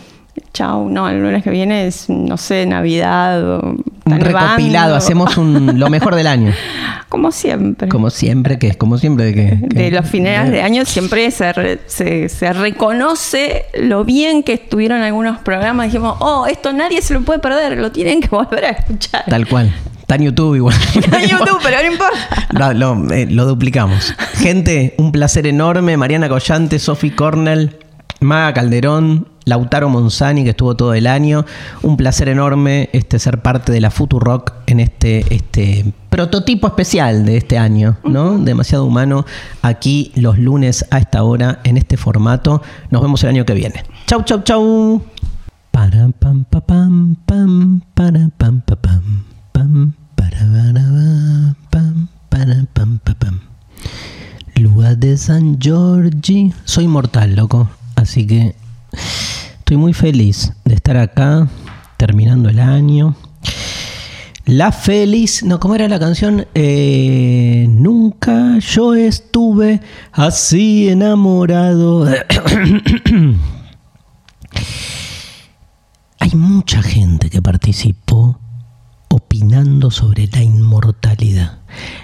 [0.54, 3.58] Chau, no, el lunes que viene es, no sé, Navidad.
[3.58, 6.54] O un recopilado, hacemos lo mejor del año.
[7.10, 7.90] Como siempre.
[7.90, 9.26] Como siempre, que es como siempre.
[9.26, 15.02] De, que, de los finales de año siempre se, se, reconoce lo bien que estuvieron
[15.02, 15.88] algunos programas.
[15.88, 19.24] Dijimos, oh, esto nadie se lo puede perder, lo tienen que volver a escuchar.
[19.26, 19.74] Tal cual.
[20.08, 20.74] Está en YouTube igual.
[20.96, 23.14] Está en YouTube, pero no importa.
[23.14, 24.14] Eh, lo, duplicamos.
[24.36, 25.98] Gente, un placer enorme.
[25.98, 27.76] Mariana Collante, Sophie Cornell,
[28.22, 31.46] Maga Calderón, Lautaro Monzani, que estuvo todo el año.
[31.82, 37.36] Un placer enorme este, ser parte de la Rock en este, este prototipo especial de
[37.36, 38.38] este año, ¿no?
[38.38, 39.26] Demasiado humano.
[39.62, 42.62] Aquí los lunes a esta hora, en este formato.
[42.92, 43.84] Nos vemos el año que viene.
[44.06, 45.04] Chau, chau, chau.
[45.72, 49.94] Para pam pam pam para pam pam pam pam.
[54.56, 56.54] Lugar de San Giorgi.
[56.64, 57.70] Soy mortal, loco.
[57.96, 58.54] Así que
[59.60, 61.48] estoy muy feliz de estar acá
[61.98, 63.16] terminando el año.
[64.46, 66.46] La feliz, no, ¿cómo era la canción?
[66.54, 72.06] Eh, nunca yo estuve así enamorado.
[76.20, 78.40] hay mucha gente que participó
[79.10, 81.60] opinando sobre la inmortalidad.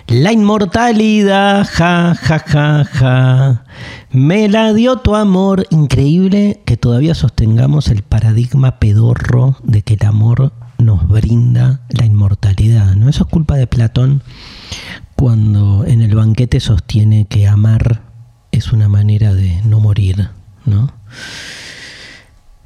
[0.07, 3.65] La inmortalidad, ja, ja, ja, ja.
[4.11, 5.65] Me la dio tu amor.
[5.69, 12.95] Increíble que todavía sostengamos el paradigma pedorro de que el amor nos brinda la inmortalidad.
[12.95, 13.09] ¿no?
[13.09, 14.21] Eso es culpa de Platón
[15.15, 18.01] cuando en el banquete sostiene que amar
[18.51, 20.29] es una manera de no morir.
[20.65, 20.91] ¿no?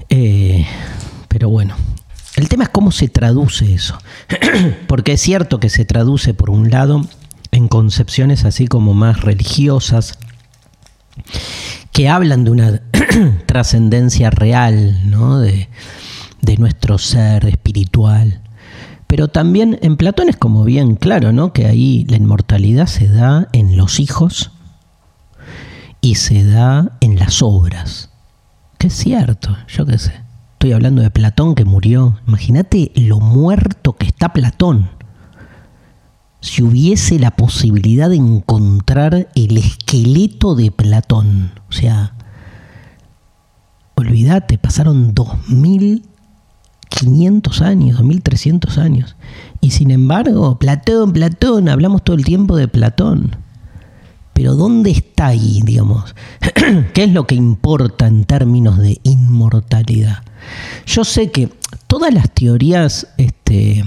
[0.10, 0.66] Eh,
[1.28, 1.76] pero bueno,
[2.38, 3.98] el tema es cómo se traduce eso.
[4.88, 7.02] Porque es cierto que se traduce, por un lado,
[7.52, 10.20] en concepciones así como más religiosas,
[11.92, 12.82] que hablan de una
[13.48, 15.40] trascendencia real, ¿no?
[15.40, 15.68] De,
[16.44, 18.42] de, nuestro ser espiritual.
[19.08, 21.54] Pero también en Platón es como bien claro, ¿no?
[21.54, 24.52] Que ahí la inmortalidad se da en los hijos
[26.02, 28.12] y se da en las obras.
[28.78, 30.27] Que es cierto, yo qué sé.
[30.74, 32.20] Hablando de Platón que murió.
[32.28, 34.90] Imagínate lo muerto que está Platón.
[36.42, 41.52] Si hubiese la posibilidad de encontrar el esqueleto de Platón.
[41.70, 42.14] O sea,
[43.96, 49.16] olvídate, pasaron 2500 años, 2300 años.
[49.62, 53.36] Y sin embargo, Platón, Platón, hablamos todo el tiempo de Platón.
[54.38, 56.14] Pero ¿dónde está ahí, digamos?
[56.94, 60.20] ¿Qué es lo que importa en términos de inmortalidad?
[60.86, 61.50] Yo sé que
[61.88, 63.84] todas las teorías este,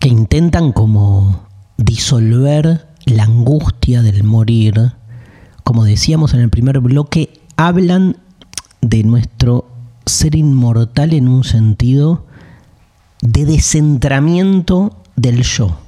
[0.00, 4.94] que intentan como disolver la angustia del morir,
[5.62, 8.16] como decíamos en el primer bloque, hablan
[8.80, 9.70] de nuestro
[10.06, 12.26] ser inmortal en un sentido
[13.22, 15.78] de descentramiento del yo.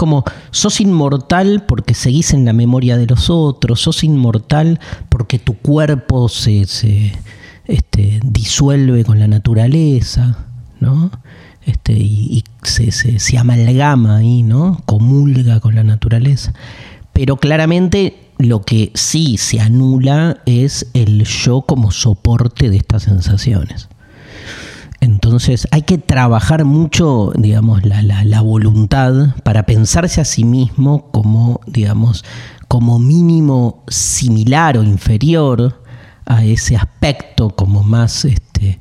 [0.00, 5.58] Como, sos inmortal porque seguís en la memoria de los otros, sos inmortal porque tu
[5.58, 6.62] cuerpo se,
[7.66, 10.46] este, disuelve con la naturaleza,
[10.80, 11.10] ¿no?
[11.66, 14.80] Este, y, se, se, amalgama ahí, ¿no?
[14.86, 16.54] Comulga con la naturaleza.
[17.12, 23.90] Pero claramente lo que sí se anula es el yo como soporte de estas sensaciones.
[25.00, 32.24] Entonces hay que trabajar mucho, digamos, la, voluntad para pensarse a sí mismo como, digamos,
[32.68, 35.82] como mínimo similar o inferior
[36.26, 38.78] a ese aspecto como más este,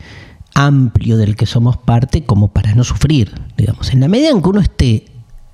[0.54, 3.94] amplio del que somos parte, como para no sufrir, digamos.
[3.94, 5.06] En la medida en que uno esté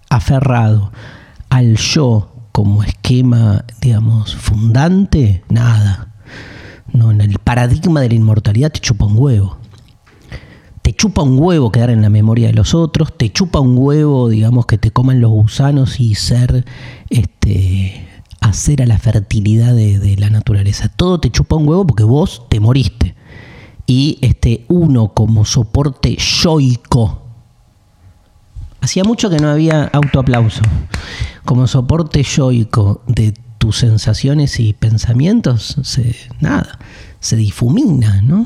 [0.09, 0.91] aferrado
[1.49, 6.07] al yo como esquema, digamos, fundante, nada.
[6.91, 9.57] No, en el paradigma de la inmortalidad te chupa un huevo
[10.85, 14.29] te chupa un huevo quedar en la memoria de los otros, te chupa un huevo,
[14.29, 16.63] digamos, que te coman los gusanos y ser,
[17.09, 18.05] este,
[18.39, 20.89] hacer a la fertilidad de, la naturaleza.
[20.89, 23.15] Todo te chupa un huevo porque vos te moriste.
[23.87, 27.23] Y este, uno como soporte yoico.
[28.79, 30.61] Hacía mucho que no había autoaplauso.
[31.45, 36.77] Como soporte yoico de tus sensaciones y pensamientos, se, nada,
[37.19, 38.45] se difumina, ¿no?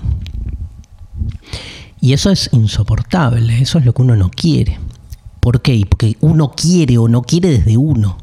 [2.01, 4.79] Y eso es insoportable, eso es lo que uno no quiere.
[5.39, 5.85] ¿Por qué?
[5.87, 8.17] Porque uno quiere o no quiere desde uno.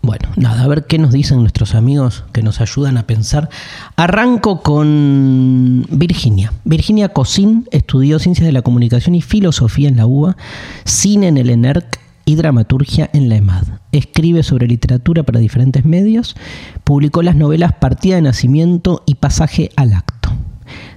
[0.00, 3.50] Bueno, nada, a ver qué nos dicen nuestros amigos que nos ayudan a pensar.
[3.96, 6.52] Arranco con Virginia.
[6.64, 10.36] Virginia Cosín estudió Ciencias de la Comunicación y Filosofía en la UBA,
[10.84, 13.64] Cine en el ENERC y Dramaturgia en la EMAD.
[13.90, 16.36] Escribe sobre literatura para diferentes medios,
[16.84, 20.17] publicó las novelas Partida de Nacimiento y Pasaje al Acto.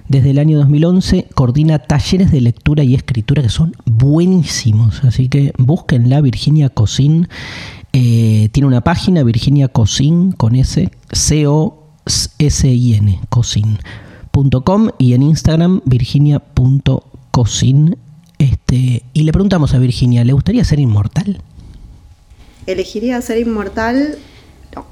[0.08, 5.04] Desde el año 2011 coordina talleres de lectura y escritura que son buenísimos.
[5.04, 7.28] Así que búsquenla, Virginia Cosín.
[7.92, 11.60] Eh, tiene una página, Virginia Cosín, con S, C-O-S-I-N,
[13.28, 17.12] Cosín.com y en Instagram, virginia.cosín.
[17.32, 17.96] Cosín.
[18.38, 21.40] Este, y le preguntamos a Virginia, ¿le gustaría ser inmortal?
[22.66, 24.18] ¿Elegiría ser inmortal?
[24.76, 24.84] No.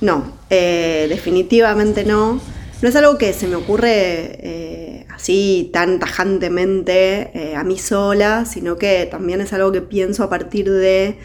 [0.00, 2.40] No, eh, definitivamente no.
[2.86, 8.44] No es algo que se me ocurre eh, así tan tajantemente eh, a mí sola,
[8.44, 11.18] sino que también es algo que pienso a partir de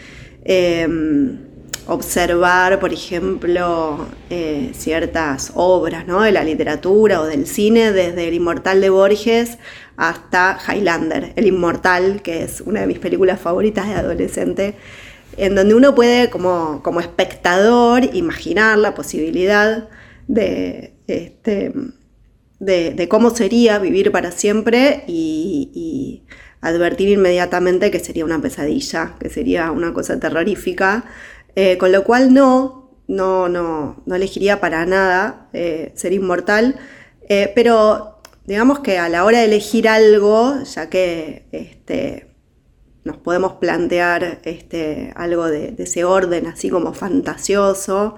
[0.44, 1.38] em,
[1.86, 4.08] observar, por ejemplo,
[4.74, 9.60] ciertas obras de la literatura o del cine, desde El Inmortal de Borges
[9.98, 14.74] hasta Highlander, El Inmortal, que es una de mis películas favoritas de adolescente
[15.38, 19.90] en donde uno puede como, espectador imaginar la posibilidad
[20.28, 21.74] de, este,
[22.60, 26.24] de, cómo sería vivir para siempre y,
[26.64, 31.06] advertir inmediatamente que sería una pesadilla, que sería una cosa terrorífica,
[31.56, 36.76] eh, con lo cual no, no, no, no elegiría para nada eh, ser inmortal,
[37.28, 42.28] eh, pero digamos que a la hora de elegir algo, ya que este,
[43.04, 48.16] nos podemos plantear este, algo de, ese orden así como fantasioso.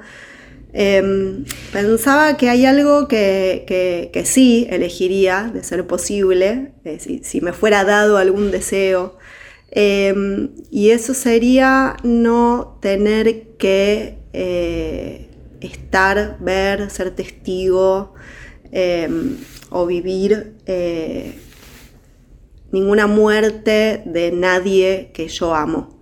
[0.76, 7.84] Em, pensaba que hay algo que, sí elegiría de ser posible, eh, si, me fuera
[7.84, 9.17] dado algún deseo,
[9.71, 15.30] em, y eso sería no tener que eh,
[15.61, 18.15] estar, ver, ser testigo
[18.71, 19.38] em,
[19.69, 21.36] o vivir eh,
[22.71, 25.92] ninguna muerte de nadie que yo amo.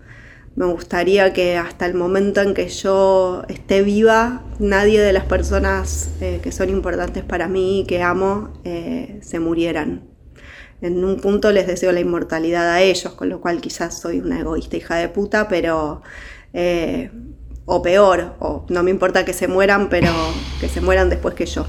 [0.53, 6.09] Me gustaría que hasta el momento en que yo esté viva, nadie de las personas
[6.19, 10.09] eh, que son importantes para mí y que amo eh, se murieran.
[10.81, 14.39] En un punto les deseo la inmortalidad a ellos, con lo cual quizás soy una
[14.39, 16.01] egoísta hija de puta, pero...
[16.53, 17.11] Eh,
[17.65, 20.11] o peor, o no me importa que se mueran, pero
[20.59, 21.65] que se mueran después que yo.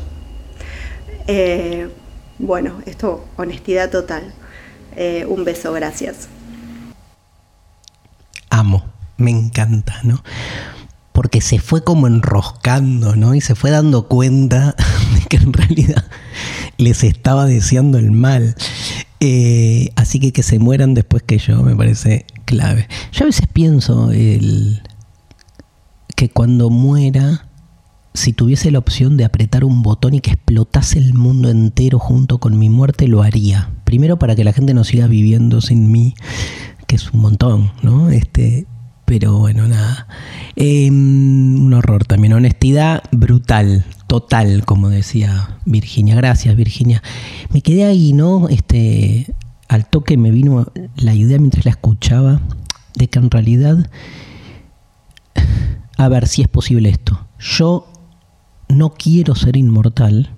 [2.39, 4.33] bueno, esto, honestidad total.
[5.29, 6.29] Un beso, gracias.
[8.53, 8.85] Amo,
[9.17, 10.23] me encanta, ¿no?
[11.13, 13.35] Porque se fue como enroscando, ¿no?
[13.35, 14.77] Y se fue dando cuenta
[15.15, 16.05] de que en realidad
[16.77, 18.55] les estaba deseando el mal.
[19.21, 22.89] Eh, así que que se mueran después que yo me parece clave.
[23.13, 24.83] Yo a veces pienso el,
[26.15, 27.47] que cuando muera
[28.15, 32.39] si tuviese la opción de apretar un botón y que explotase el mundo entero junto
[32.39, 33.71] con mi muerte, lo haría.
[33.85, 36.15] Primero para que la gente no siga viviendo sin mí,
[36.95, 38.11] es un montón, ¿no?
[38.11, 38.67] Este,
[39.05, 40.07] pero bueno, nada.
[40.57, 42.33] Em, un horror también.
[42.33, 46.15] Honestidad brutal, total, como decía Virginia.
[46.15, 47.03] Gracias, Virginia.
[47.51, 48.49] Me quedé ahí, ¿no?
[48.49, 49.27] Este,
[49.69, 50.67] al toque me vino
[50.97, 52.41] la idea mientras la escuchaba
[52.95, 53.91] de que en realidad,
[55.97, 57.27] a ver si es posible esto.
[57.39, 57.87] Yo
[58.69, 60.31] no quiero ser inmortal,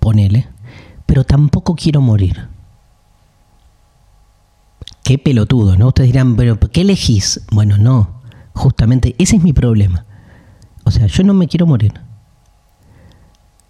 [0.00, 0.46] ponele,
[1.06, 2.48] pero tampoco quiero morir.
[5.06, 5.86] Qué pelotudo, ¿no?
[5.86, 7.40] Ustedes dirán, pero ¿qué elegís?
[7.52, 8.22] Bueno, no,
[8.54, 10.04] justamente ese es mi problema.
[10.82, 11.92] O sea, yo no me quiero morir.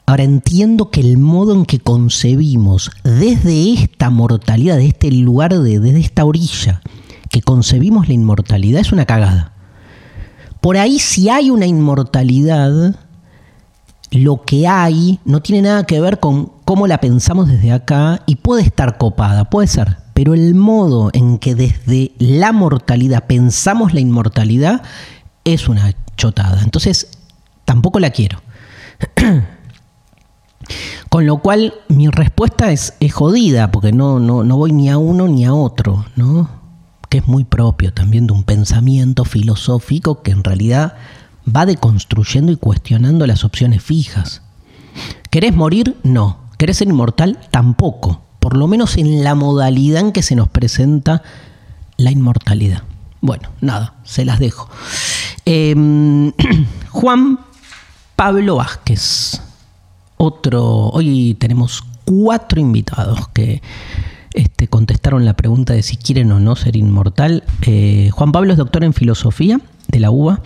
[0.07, 5.79] Ahora entiendo que el modo en que concebimos desde esta mortalidad, de este lugar, de,
[5.79, 6.81] desde esta orilla,
[7.29, 9.53] que concebimos la inmortalidad es una cagada.
[10.63, 12.97] Por ahí si hay una inmortalidad,
[14.11, 18.37] lo que hay no tiene nada que ver con cómo la pensamos desde acá y
[18.37, 24.01] puede estar copada, puede ser, pero el modo en que desde la mortalidad pensamos la
[24.01, 24.83] inmortalidad
[25.45, 26.63] es una chotada.
[26.63, 27.19] Entonces,
[27.67, 28.41] tampoco la quiero.
[31.11, 35.29] Con lo cual, mi respuesta es, jodida, porque no, no, no voy ni a uno
[35.29, 36.49] ni a otro, ¿no?
[37.11, 40.95] Que es muy propio también de un pensamiento filosófico que en realidad
[41.47, 44.41] va deconstruyendo y cuestionando las opciones fijas.
[45.29, 45.95] ¿Querés morir?
[46.05, 46.39] No.
[46.57, 47.39] ¿Querés ser inmortal?
[47.51, 48.23] Tampoco.
[48.47, 51.25] Por lo menos en la modalidad en que se nos presenta
[51.97, 52.85] la inmortalidad.
[53.21, 54.71] Bueno, nada, se las dejo.
[55.45, 56.31] Em,
[56.93, 57.41] Juan
[58.15, 59.43] Pablo Vázquez.
[60.17, 60.91] Otro.
[60.91, 63.63] Hoy tenemos cuatro invitados que
[64.33, 67.43] este, contestaron la pregunta de si quieren o no ser inmortal.
[67.63, 70.41] Eh, Juan Pablo es doctor en filosofía de la UBA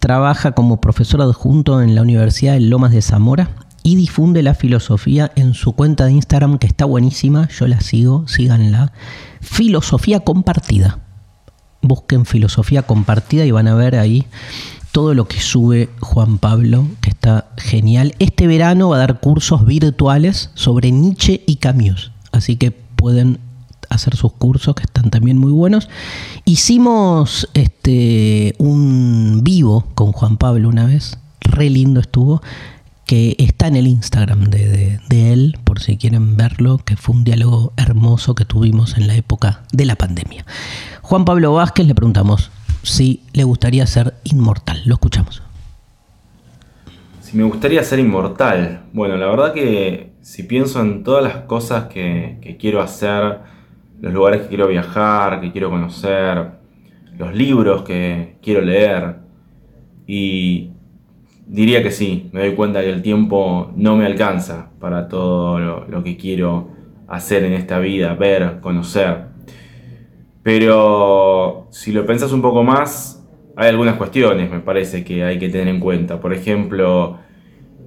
[0.00, 3.50] Trabaja como profesor adjunto en la Universidad de Lomas de Zamora
[3.82, 8.26] y difunde la filosofía en su cuenta de Instagram que está buenísima, yo la sigo,
[8.28, 8.92] síganla.
[9.40, 11.00] Filosofía compartida.
[11.82, 14.26] Busquen filosofía compartida y van a ver ahí
[14.92, 18.14] todo lo que sube Juan Pablo, que está genial.
[18.18, 23.38] Este verano va a dar cursos virtuales sobre Nietzsche y Camus, así que pueden
[23.88, 25.88] hacer sus cursos que están también muy buenos.
[26.44, 32.42] Hicimos este un vivo con Juan Pablo una vez, re lindo estuvo,
[33.10, 37.72] que está en el Instagram de, él, por si quieren verlo, que fue un diálogo
[37.76, 40.46] hermoso que tuvimos en la época de la pandemia.
[41.02, 42.52] Juan Pablo Vázquez le preguntamos
[42.84, 44.82] si le gustaría ser inmortal.
[44.84, 45.42] Lo escuchamos.
[47.20, 48.82] Si me gustaría ser inmortal.
[48.92, 53.40] Bueno, la verdad que si pienso en todas las cosas que, que quiero hacer,
[54.00, 56.52] los lugares que quiero viajar, que quiero conocer,
[57.18, 59.16] los libros que quiero leer,
[60.06, 60.70] y
[61.50, 66.04] Diría que sí, me doy cuenta que el tiempo no me alcanza para todo lo,
[66.04, 66.68] que quiero
[67.08, 69.24] hacer en esta vida, ver, conocer.
[70.44, 73.26] Pero si lo pensás un poco más,
[73.56, 76.20] hay algunas cuestiones, me parece, que hay que tener en cuenta.
[76.20, 77.18] Por ejemplo,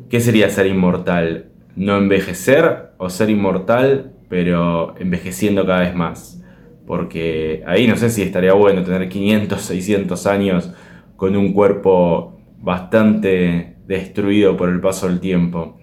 [0.09, 1.45] ¿qué sería ser inmortal?
[1.77, 6.43] ¿No envejecer o ser inmortal, pero envejeciendo cada vez más?
[6.85, 10.73] Porque ahí no sé si estaría bueno tener 500, 600 años
[11.15, 12.32] con un cuerpo
[12.63, 15.77] bastante destruido por el paso del tiempo.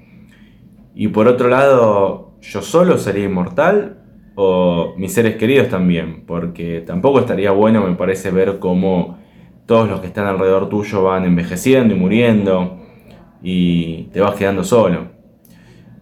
[0.94, 3.98] Y por otro lado, ¿yo solo sería inmortal?
[4.34, 6.24] ¿O mis seres queridos también?
[6.26, 9.18] Porque tampoco estaría bueno, me parece, ver cómo
[9.66, 12.80] todos los que están alrededor tuyo van envejeciendo y muriendo
[13.42, 15.08] y te vas quedando solo.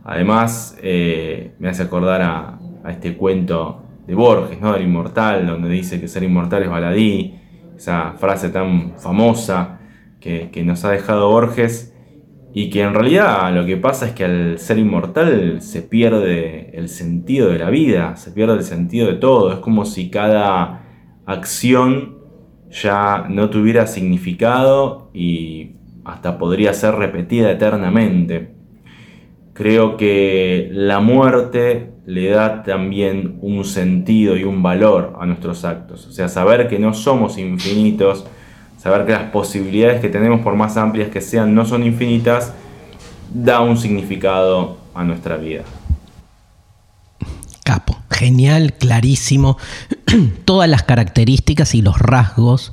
[0.05, 2.55] Además, eh, me hace acordar a,
[2.89, 4.72] este cuento de Borges, ¿no?
[4.72, 7.39] Del inmortal, donde dice que ser inmortal es baladí,
[7.76, 9.78] esa frase tan famosa
[10.21, 11.95] que, nos ha dejado Borges
[12.53, 16.89] y que en realidad lo que pasa es que al ser inmortal se pierde el
[16.89, 20.85] sentido de la vida, se pierde el sentido de todo, es como si cada
[21.27, 22.19] acción
[22.71, 28.55] ya no tuviera significado y hasta podría ser repetida eternamente.
[29.53, 36.07] Creo que la muerte le da también un sentido y un valor a nuestros actos,
[36.07, 38.27] o sea, saber que no somos infinitos,
[38.79, 42.53] saber que las posibilidades que tenemos, por más amplias que sean, no son infinitas,
[43.33, 45.62] da un significado a nuestra vida.
[47.64, 49.59] Capo, genial, clarísimo.
[50.45, 52.72] Todas las características y los rasgos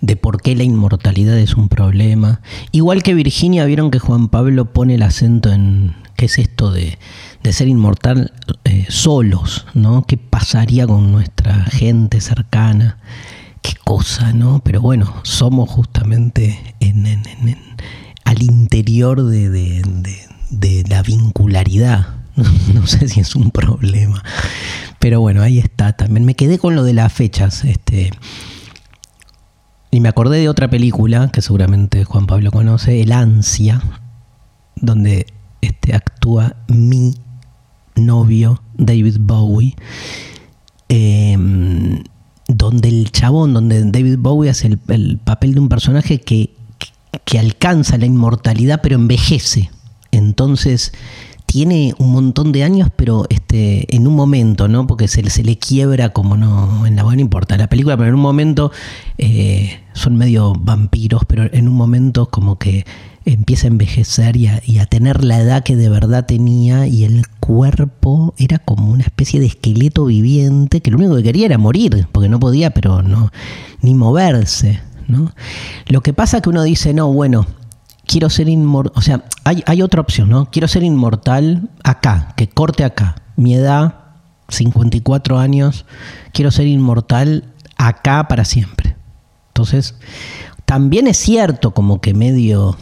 [0.00, 2.40] de por qué la inmortalidad es un problema.
[2.70, 6.98] Igual que Virginia, vieron que Juan Pablo pone el acento en qué es esto de,
[7.50, 8.32] ser inmortal
[8.64, 10.04] eh, solos, ¿no?
[10.06, 12.98] ¿Qué pasaría con nuestra gente cercana?
[13.62, 14.60] Qué cosa, ¿no?
[14.64, 17.06] Pero bueno, somos justamente en,
[18.24, 22.14] al interior de, la vincularidad.
[22.72, 24.22] No, sé si es un problema.
[25.00, 26.24] Pero bueno, ahí está también.
[26.24, 27.64] Me quedé con lo de las fechas.
[27.64, 28.12] Este,
[29.90, 33.82] y me acordé de otra película que seguramente Juan Pablo conoce, El Ansia,
[34.76, 35.26] donde
[35.62, 37.16] este, actúa mi
[37.96, 39.74] novio David Bowie.
[40.88, 41.36] Eh,
[42.48, 46.54] donde el chabón, donde David Bowie hace el, papel de un personaje que,
[47.24, 49.70] que, alcanza la inmortalidad pero envejece.
[50.10, 50.92] Entonces
[51.44, 54.86] tiene un montón de años, pero este, en un momento, ¿no?
[54.86, 58.14] Porque se, se le quiebra como no, en la buena importa la película, pero en
[58.14, 58.72] un momento
[59.18, 62.84] eh, son medio vampiros, pero en un momento como que
[63.32, 68.34] empieza a envejecer y a, tener la edad que de verdad tenía y el cuerpo
[68.38, 72.28] era como una especie de esqueleto viviente que lo único que quería era morir, porque
[72.28, 73.30] no podía, pero no,
[73.80, 74.80] ni moverse.
[75.06, 75.32] ¿no?
[75.86, 77.46] Lo que pasa que uno dice, no, bueno,
[78.06, 80.50] quiero ser inmortal, o sea, hay, hay otra opción, ¿no?
[80.50, 83.22] Quiero ser inmortal acá, que corte acá.
[83.36, 83.94] Mi edad,
[84.48, 85.86] 54 años,
[86.32, 87.44] quiero ser inmortal
[87.76, 88.96] acá para siempre.
[89.48, 89.94] Entonces,
[90.64, 92.76] también es cierto como que medio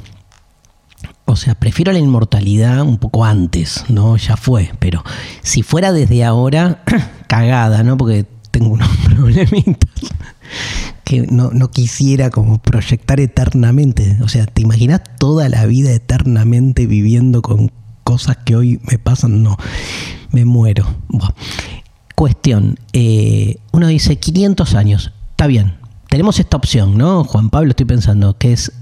[1.25, 4.17] o sea, prefiero la inmortalidad un poco antes, ¿no?
[4.17, 5.03] Ya fue, pero
[5.43, 6.83] si fuera desde ahora,
[7.27, 7.97] cagada, ¿no?
[7.97, 9.91] Porque tengo unos problemitas
[11.05, 14.19] que no, quisiera como proyectar eternamente.
[14.23, 17.71] O sea, ¿te imaginas toda la vida eternamente viviendo con
[18.03, 19.43] cosas que hoy me pasan?
[19.43, 19.57] No,
[20.33, 20.87] me muero.
[22.15, 25.75] Cuestión, eh, uno dice 500 años, está bien,
[26.09, 27.25] tenemos esta opción, ¿no?
[27.25, 28.73] Juan Pablo, estoy pensando, que es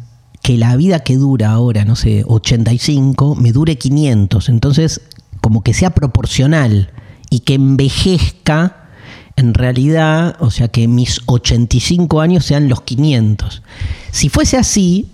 [0.44, 4.50] que la vida que dura ahora, no sé, 85, me dure 500.
[4.50, 5.00] Entonces,
[5.40, 6.90] como que sea proporcional
[7.30, 8.90] y que envejezca
[9.36, 13.62] en realidad, o sea, que mis 85 años sean los 500.
[14.10, 15.08] Si fuese así,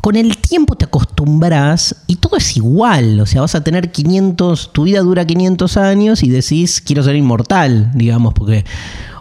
[0.00, 4.72] con el tiempo te acostumbras y todo es igual, o sea, vas a tener 500,
[4.72, 8.64] tu vida dura 500 años y decís, quiero ser inmortal, digamos, porque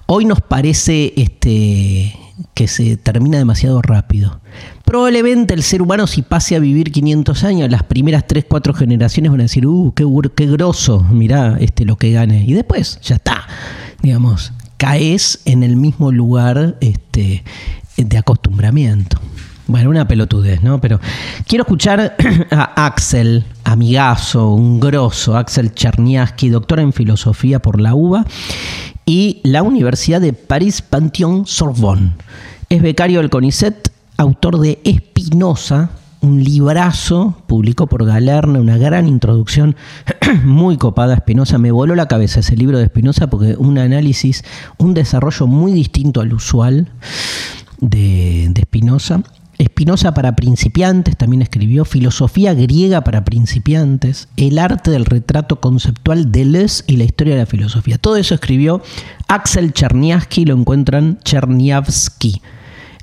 [0.05, 2.13] hoy nos parece este,
[2.53, 4.39] que se termina demasiado rápido.
[4.85, 9.31] Probablemente el ser humano si pase a vivir 500 años, las primeras 3, 4 generaciones
[9.31, 10.05] van a decir, uh, qué,
[10.35, 12.43] qué grosso, mirá este, lo que gane.
[12.45, 13.47] Y después, ya está,
[14.01, 17.43] digamos, caes en el mismo lugar este,
[17.97, 19.19] de acostumbramiento.
[19.65, 20.81] Bueno, una pelotudez, ¿no?
[20.81, 20.99] Pero
[21.47, 22.17] quiero escuchar
[22.51, 28.25] a Axel, amigazo, un grosso, Axel Cherniaski, doctor en filosofía por la UBA
[29.05, 32.13] y la Universidad de París Pantheon Sorbonne.
[32.69, 35.91] Es becario del CONICET, autor de Espinosa,
[36.21, 39.75] un librazo, publicó por Galerne una gran introducción
[40.45, 41.57] muy copada Espinosa.
[41.57, 44.43] Me voló la cabeza ese libro de Espinosa porque un análisis,
[44.77, 46.87] un desarrollo muy distinto al usual
[47.79, 49.21] de Espinosa.
[49.63, 56.45] Espinosa para principiantes también escribió Filosofía griega para principiantes, El arte del retrato conceptual de
[56.45, 57.97] Les y la historia de la filosofía.
[57.97, 58.81] Todo eso escribió
[59.27, 62.41] Axel Cherniavsky, lo encuentran Cherniavsky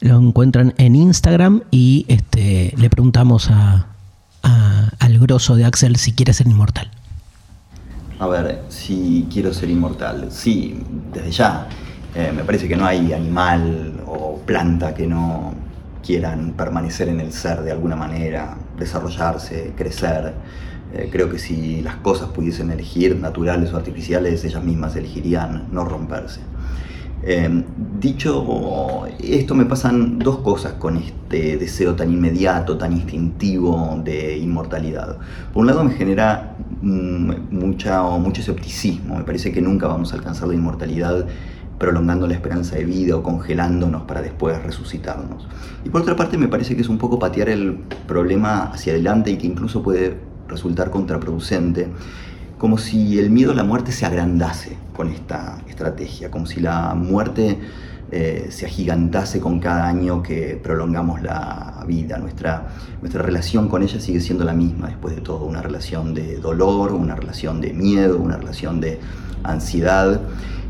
[0.00, 3.86] lo encuentran en Instagram y este, le preguntamos a,
[4.98, 6.90] al grosso de Axel si quiere ser inmortal.
[8.18, 10.82] A ver, si quiero ser inmortal, sí,
[11.12, 11.68] desde ya.
[12.14, 15.54] Eh, me parece que no hay animal o planta que no
[16.04, 20.34] quieran permanecer en el ser de alguna manera, desarrollarse, crecer.
[20.92, 25.84] Eh, creo que si las cosas pudiesen elegir, naturales o artificiales, ellas mismas elegirían no
[25.84, 26.40] romperse.
[27.22, 27.64] Em,
[28.00, 35.18] dicho esto, me pasan dos cosas con este deseo tan inmediato, tan instintivo de inmortalidad.
[35.52, 39.18] Por un lado, me genera mm, mucha, mucho escepticismo.
[39.18, 41.26] Me parece que nunca vamos a alcanzar la inmortalidad
[41.80, 45.48] prolongando la esperanza de vida o congelándonos para después resucitarnos.
[45.82, 49.30] Y por otra parte, me parece que es un poco patear el problema hacia adelante
[49.30, 51.88] y que incluso puede resultar contraproducente
[52.58, 56.94] como si el miedo a la muerte se agrandase con esta estrategia, como si la
[56.94, 57.58] muerte
[58.10, 62.18] eh, se agigantase con cada año que prolongamos la vida.
[62.18, 62.68] Nuestra,
[63.00, 66.92] nuestra relación con ella sigue siendo la misma después de todo, una relación de dolor,
[66.92, 69.00] una relación de miedo, una relación de
[69.42, 70.20] ansiedad.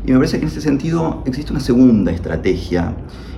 [0.03, 2.93] Y me parece que en este sentido existe una segunda estrategia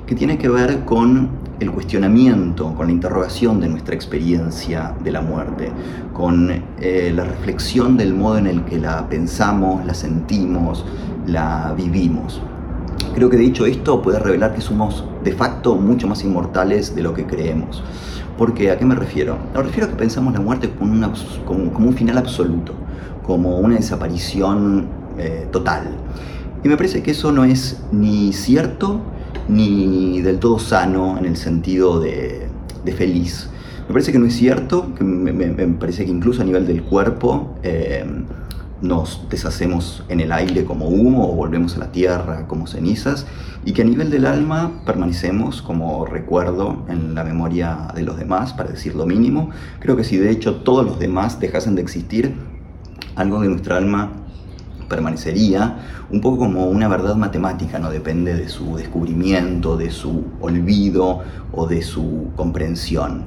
[0.06, 5.22] que tiene que ver con el cuestionamiento, con la interrogación de nuestra experiencia de la
[5.22, 5.72] muerte,
[6.14, 6.50] con
[6.80, 10.86] eh, la reflexión del modo en el que la pensamos, la sentimos,
[11.28, 12.42] la vivimos.
[13.14, 17.14] Creo que dicho esto puede revelar que somos de facto mucho más inmortales de lo
[17.14, 17.84] que creemos.
[18.38, 19.38] Porque, ¿a qué me refiero?
[19.54, 21.12] Me refiero a que pensamos la muerte como,
[21.46, 22.74] como, un final absoluto,
[23.22, 24.88] como una desaparición
[25.18, 25.98] eh, total.
[26.64, 29.02] Y me parece que eso no es ni cierto
[29.48, 32.48] ni del todo sano en el sentido de,
[32.96, 33.50] feliz.
[33.88, 35.34] Me parece que no es cierto, que me,
[35.74, 38.06] parece que incluso a nivel del cuerpo eh,
[38.82, 43.26] nos deshacemos en el aire como humo o volvemos a la tierra como cenizas
[43.66, 48.54] y que a nivel del alma permanecemos como recuerdo en la memoria de los demás,
[48.54, 49.50] para decir lo mínimo.
[49.80, 52.36] Creo que si de hecho todos los demás dejasen de existir,
[53.16, 54.23] algo de nuestra alma
[54.94, 55.80] permanecería
[56.12, 61.66] un poco como una verdad matemática, no depende de su descubrimiento, de su olvido o
[61.66, 63.26] de su comprensión.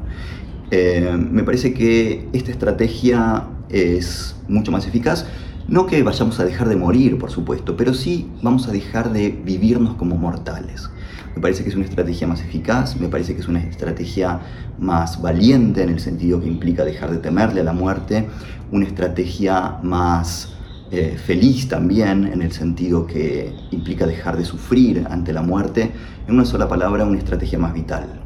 [0.71, 5.27] Eh, me parece que esta estrategia es mucho más eficaz.
[5.67, 9.31] No que vayamos a dejar de morir, por supuesto, pero sí vamos a dejar de
[9.31, 10.89] vivirnos como mortales.
[11.35, 14.39] Me parece que es una estrategia más eficaz, me parece que es una estrategia
[14.79, 18.29] más valiente en el sentido que implica dejar de temerle a la muerte,
[18.71, 20.56] una estrategia más
[20.91, 25.93] eh, feliz también, en el sentido que implica dejar de sufrir ante la muerte,
[26.29, 28.21] en una sola palabra, una estrategia más vital.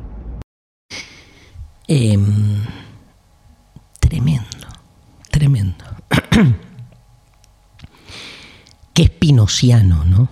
[1.89, 2.63] Em,
[3.99, 4.69] tremendo,
[5.31, 5.85] tremendo.
[8.95, 10.29] Qué espinociano, ¿no?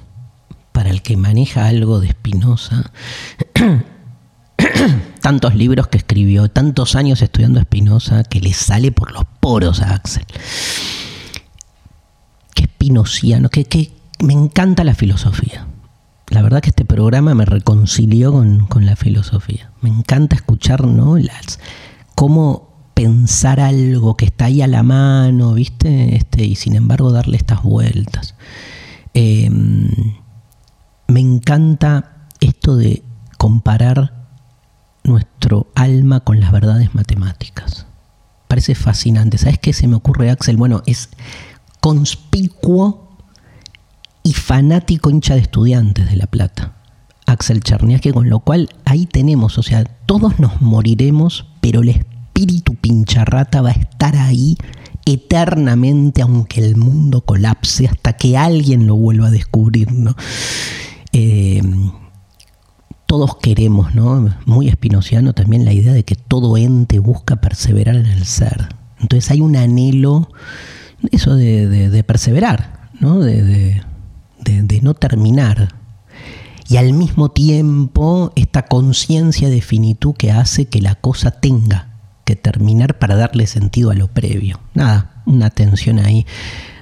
[0.73, 2.93] Para el que maneja algo de Espinosa,
[5.23, 9.95] tantos libros que escribió, tantos años estudiando Espinosa, que le sale por los poros a
[9.95, 10.27] Axel
[12.79, 15.67] pinociano, que, me encanta la filosofía.
[16.29, 19.71] La verdad que este programa me reconcilió con, la filosofía.
[19.81, 21.17] Me encanta escuchar, ¿no?
[22.15, 26.17] Cómo pensar algo que está ahí a la mano, ¿viste?
[26.17, 28.35] Este, y sin embargo darle estas vueltas.
[29.15, 29.89] Em,
[31.07, 33.03] me encanta esto de
[33.39, 34.27] comparar
[35.05, 37.87] nuestro alma con las verdades matemáticas.
[38.49, 39.39] Parece fascinante.
[39.39, 40.57] ¿Sabes qué se me ocurre, Axel?
[40.57, 41.11] Bueno, es
[41.81, 43.09] conspicuo
[44.23, 46.77] y fanático hincha de estudiantes de La Plata,
[47.27, 52.75] Axel Cherniaski, con lo cual ahí tenemos, o sea, todos nos moriremos, pero el espíritu
[52.75, 54.57] pincharrata va a estar ahí
[55.07, 60.15] eternamente, aunque el mundo colapse, hasta que alguien lo vuelva a descubrir, ¿no?
[61.13, 61.63] Eh,
[63.07, 64.29] todos queremos, ¿no?
[64.45, 68.69] Muy espinociano también la idea de que todo ente busca perseverar en el ser.
[69.01, 70.29] Entonces hay un anhelo
[71.11, 73.21] eso de, perseverar, ¿no?
[73.21, 73.83] De,
[74.83, 75.75] no terminar.
[76.69, 81.89] y al mismo tiempo esta conciencia de finitud que hace que la cosa tenga
[82.25, 84.61] que terminar para darle sentido a lo previo.
[84.75, 86.27] Nada, una tensión ahí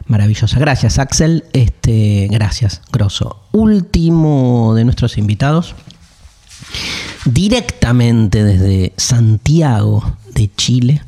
[0.07, 0.59] maravillosa.
[0.59, 1.45] Gracias, Axel.
[1.53, 3.43] Este, gracias, Grosso.
[3.53, 5.75] Último de nuestros invitados.
[7.25, 11.03] Directamente desde Santiago de Chile,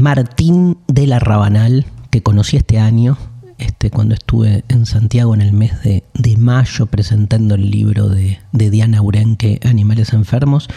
[0.00, 3.18] Martín de la Rabanal, que conocí este año,
[3.58, 6.04] este, cuando estuve en Santiago en el mes de,
[6.36, 10.68] mayo presentando el libro de, Diana Urenque, Animales Enfermos.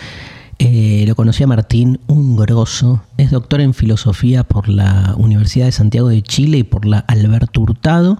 [0.57, 3.03] Eh, lo conocí a Martín, un grosso.
[3.17, 7.61] Es doctor en filosofía por la Universidad de Santiago de Chile y por la Alberto
[7.61, 8.17] Hurtado.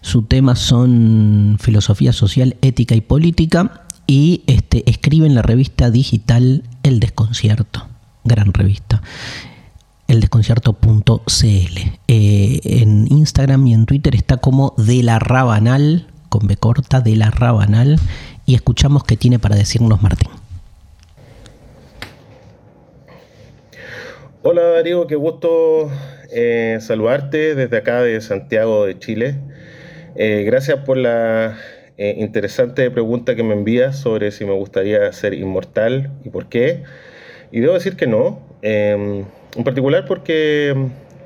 [0.00, 3.84] Su tema son filosofía social, ética y política.
[4.06, 7.86] Y este, escribe en la revista digital El Desconcierto.
[8.24, 9.02] Gran revista
[10.12, 11.78] eldesconcierto.cl.
[12.08, 17.16] Eh, en Instagram y en Twitter está como de la Rabanal, con B corta, de
[17.16, 17.98] la Rabanal,
[18.44, 20.28] y escuchamos qué tiene para decirnos Martín.
[24.42, 25.90] Hola Darío, qué gusto
[26.30, 29.36] eh, saludarte desde acá de Santiago de Chile.
[30.14, 31.56] Eh, gracias por la
[31.96, 36.82] interesante pregunta que me envías sobre si me gustaría ser inmortal y por qué.
[37.52, 38.40] Y debo decir que no.
[39.54, 40.74] En particular porque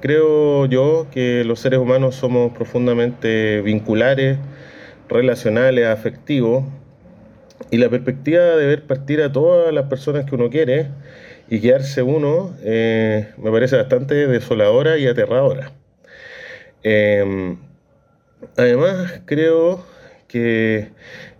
[0.00, 4.38] creo yo que los seres humanos somos profundamente vinculares,
[5.08, 6.64] relacionales, afectivos,
[7.70, 10.88] y la perspectiva de ver partir a todas las personas que uno quiere
[11.48, 15.72] y quedarse uno eh, me parece bastante desoladora y aterradora.
[16.82, 17.58] Em,
[18.56, 19.84] además, creo
[20.28, 20.90] que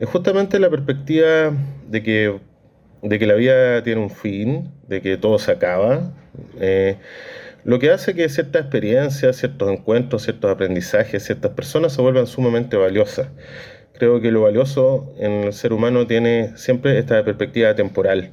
[0.00, 1.52] es justamente la perspectiva
[1.88, 2.40] de que,
[3.02, 6.12] de que la vida tiene un fin, de que todo se acaba,
[6.60, 6.96] eh,
[7.64, 12.76] lo que hace que ciertas experiencias, ciertos encuentros, ciertos aprendizajes, ciertas personas se vuelvan sumamente
[12.76, 13.28] valiosas.
[13.94, 18.32] Creo que lo valioso en el ser humano tiene siempre esta perspectiva temporal,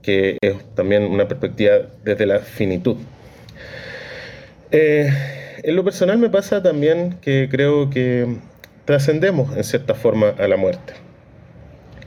[0.00, 2.96] que es también una perspectiva desde la finitud.
[4.70, 5.10] Eh,
[5.62, 8.38] en lo personal me pasa también que creo que
[8.86, 10.94] trascendemos en cierta forma a la muerte.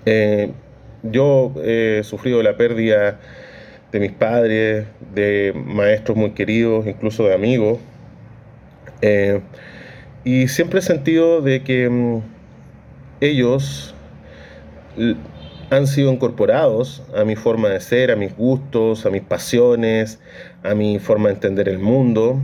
[0.05, 0.51] Eh,
[1.11, 3.19] yo he sufrido la pérdida
[3.91, 7.79] de mis padres, de maestros muy queridos, incluso de amigos.
[9.01, 9.41] Eh,
[10.23, 12.21] y siempre he sentido de que mm,
[13.21, 13.95] ellos
[15.69, 20.19] han sido incorporados a mi forma de ser, a mis gustos, a mis pasiones,
[20.63, 22.39] a mi forma de entender el mundo.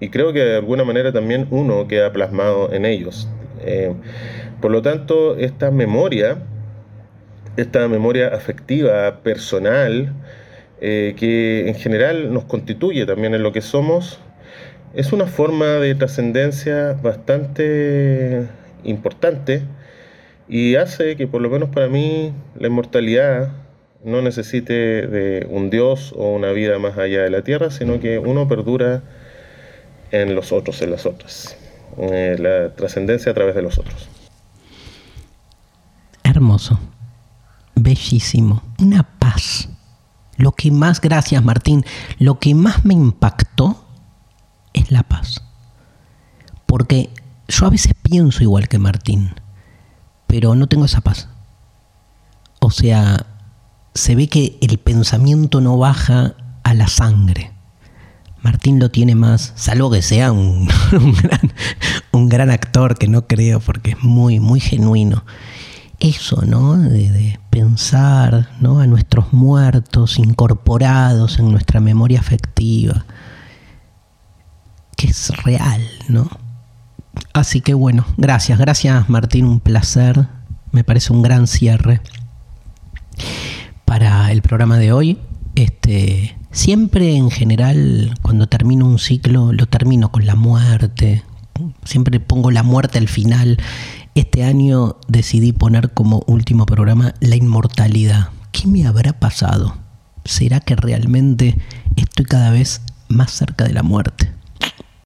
[0.00, 3.28] Y creo que de alguna manera también uno queda plasmado en ellos.
[3.60, 3.94] Eh,
[4.60, 6.38] por lo tanto, esta memoria,
[7.56, 10.12] esta memoria afectiva, personal,
[10.80, 14.18] eh, que en general nos constituye también en lo que somos,
[14.94, 18.46] es una forma de trascendencia bastante
[18.84, 19.62] importante
[20.48, 23.52] y hace que por lo menos para mí la inmortalidad
[24.04, 28.18] no necesite de un Dios o una vida más allá de la tierra, sino que
[28.18, 29.02] uno perdura
[30.10, 31.56] en los otros, en las otras,
[31.98, 34.08] eh, la trascendencia a través de los otros.
[36.24, 36.78] Hermoso,
[37.82, 39.68] bellísimo, una paz
[40.36, 41.84] lo que más, gracias Martín,
[42.18, 43.84] lo que más me impactó
[44.72, 45.42] es la paz.
[46.66, 47.10] Porque
[47.48, 49.34] yo a veces pienso igual que Martín,
[50.26, 51.28] pero no tengo esa paz.
[52.60, 53.26] O sea,
[53.94, 57.52] se ve que el pensamiento no baja a la sangre.
[58.40, 60.66] Martín lo tiene más, salvo que sea un,
[61.22, 61.52] gran,
[62.10, 65.24] un gran actor, que no creo, porque es muy, muy genuino
[66.02, 66.76] eso, ¿no?
[66.76, 68.80] De, pensar ¿no?
[68.80, 73.04] a nuestros muertos incorporados en nuestra memoria afectiva,
[74.96, 76.30] que es real, ¿no?
[77.34, 80.28] Así que bueno, gracias, gracias Martín, un placer,
[80.70, 82.00] me parece un gran cierre
[83.84, 85.18] para el programa de hoy.
[85.54, 91.22] Este, siempre en general, cuando termino un ciclo, lo termino con la muerte,
[91.84, 93.58] siempre pongo la muerte al final
[94.14, 98.28] este año decidí poner como último programa la inmortalidad.
[98.52, 99.76] ¿Qué me habrá pasado?
[100.24, 101.58] ¿Será que realmente
[101.96, 104.30] estoy cada vez más cerca de la muerte?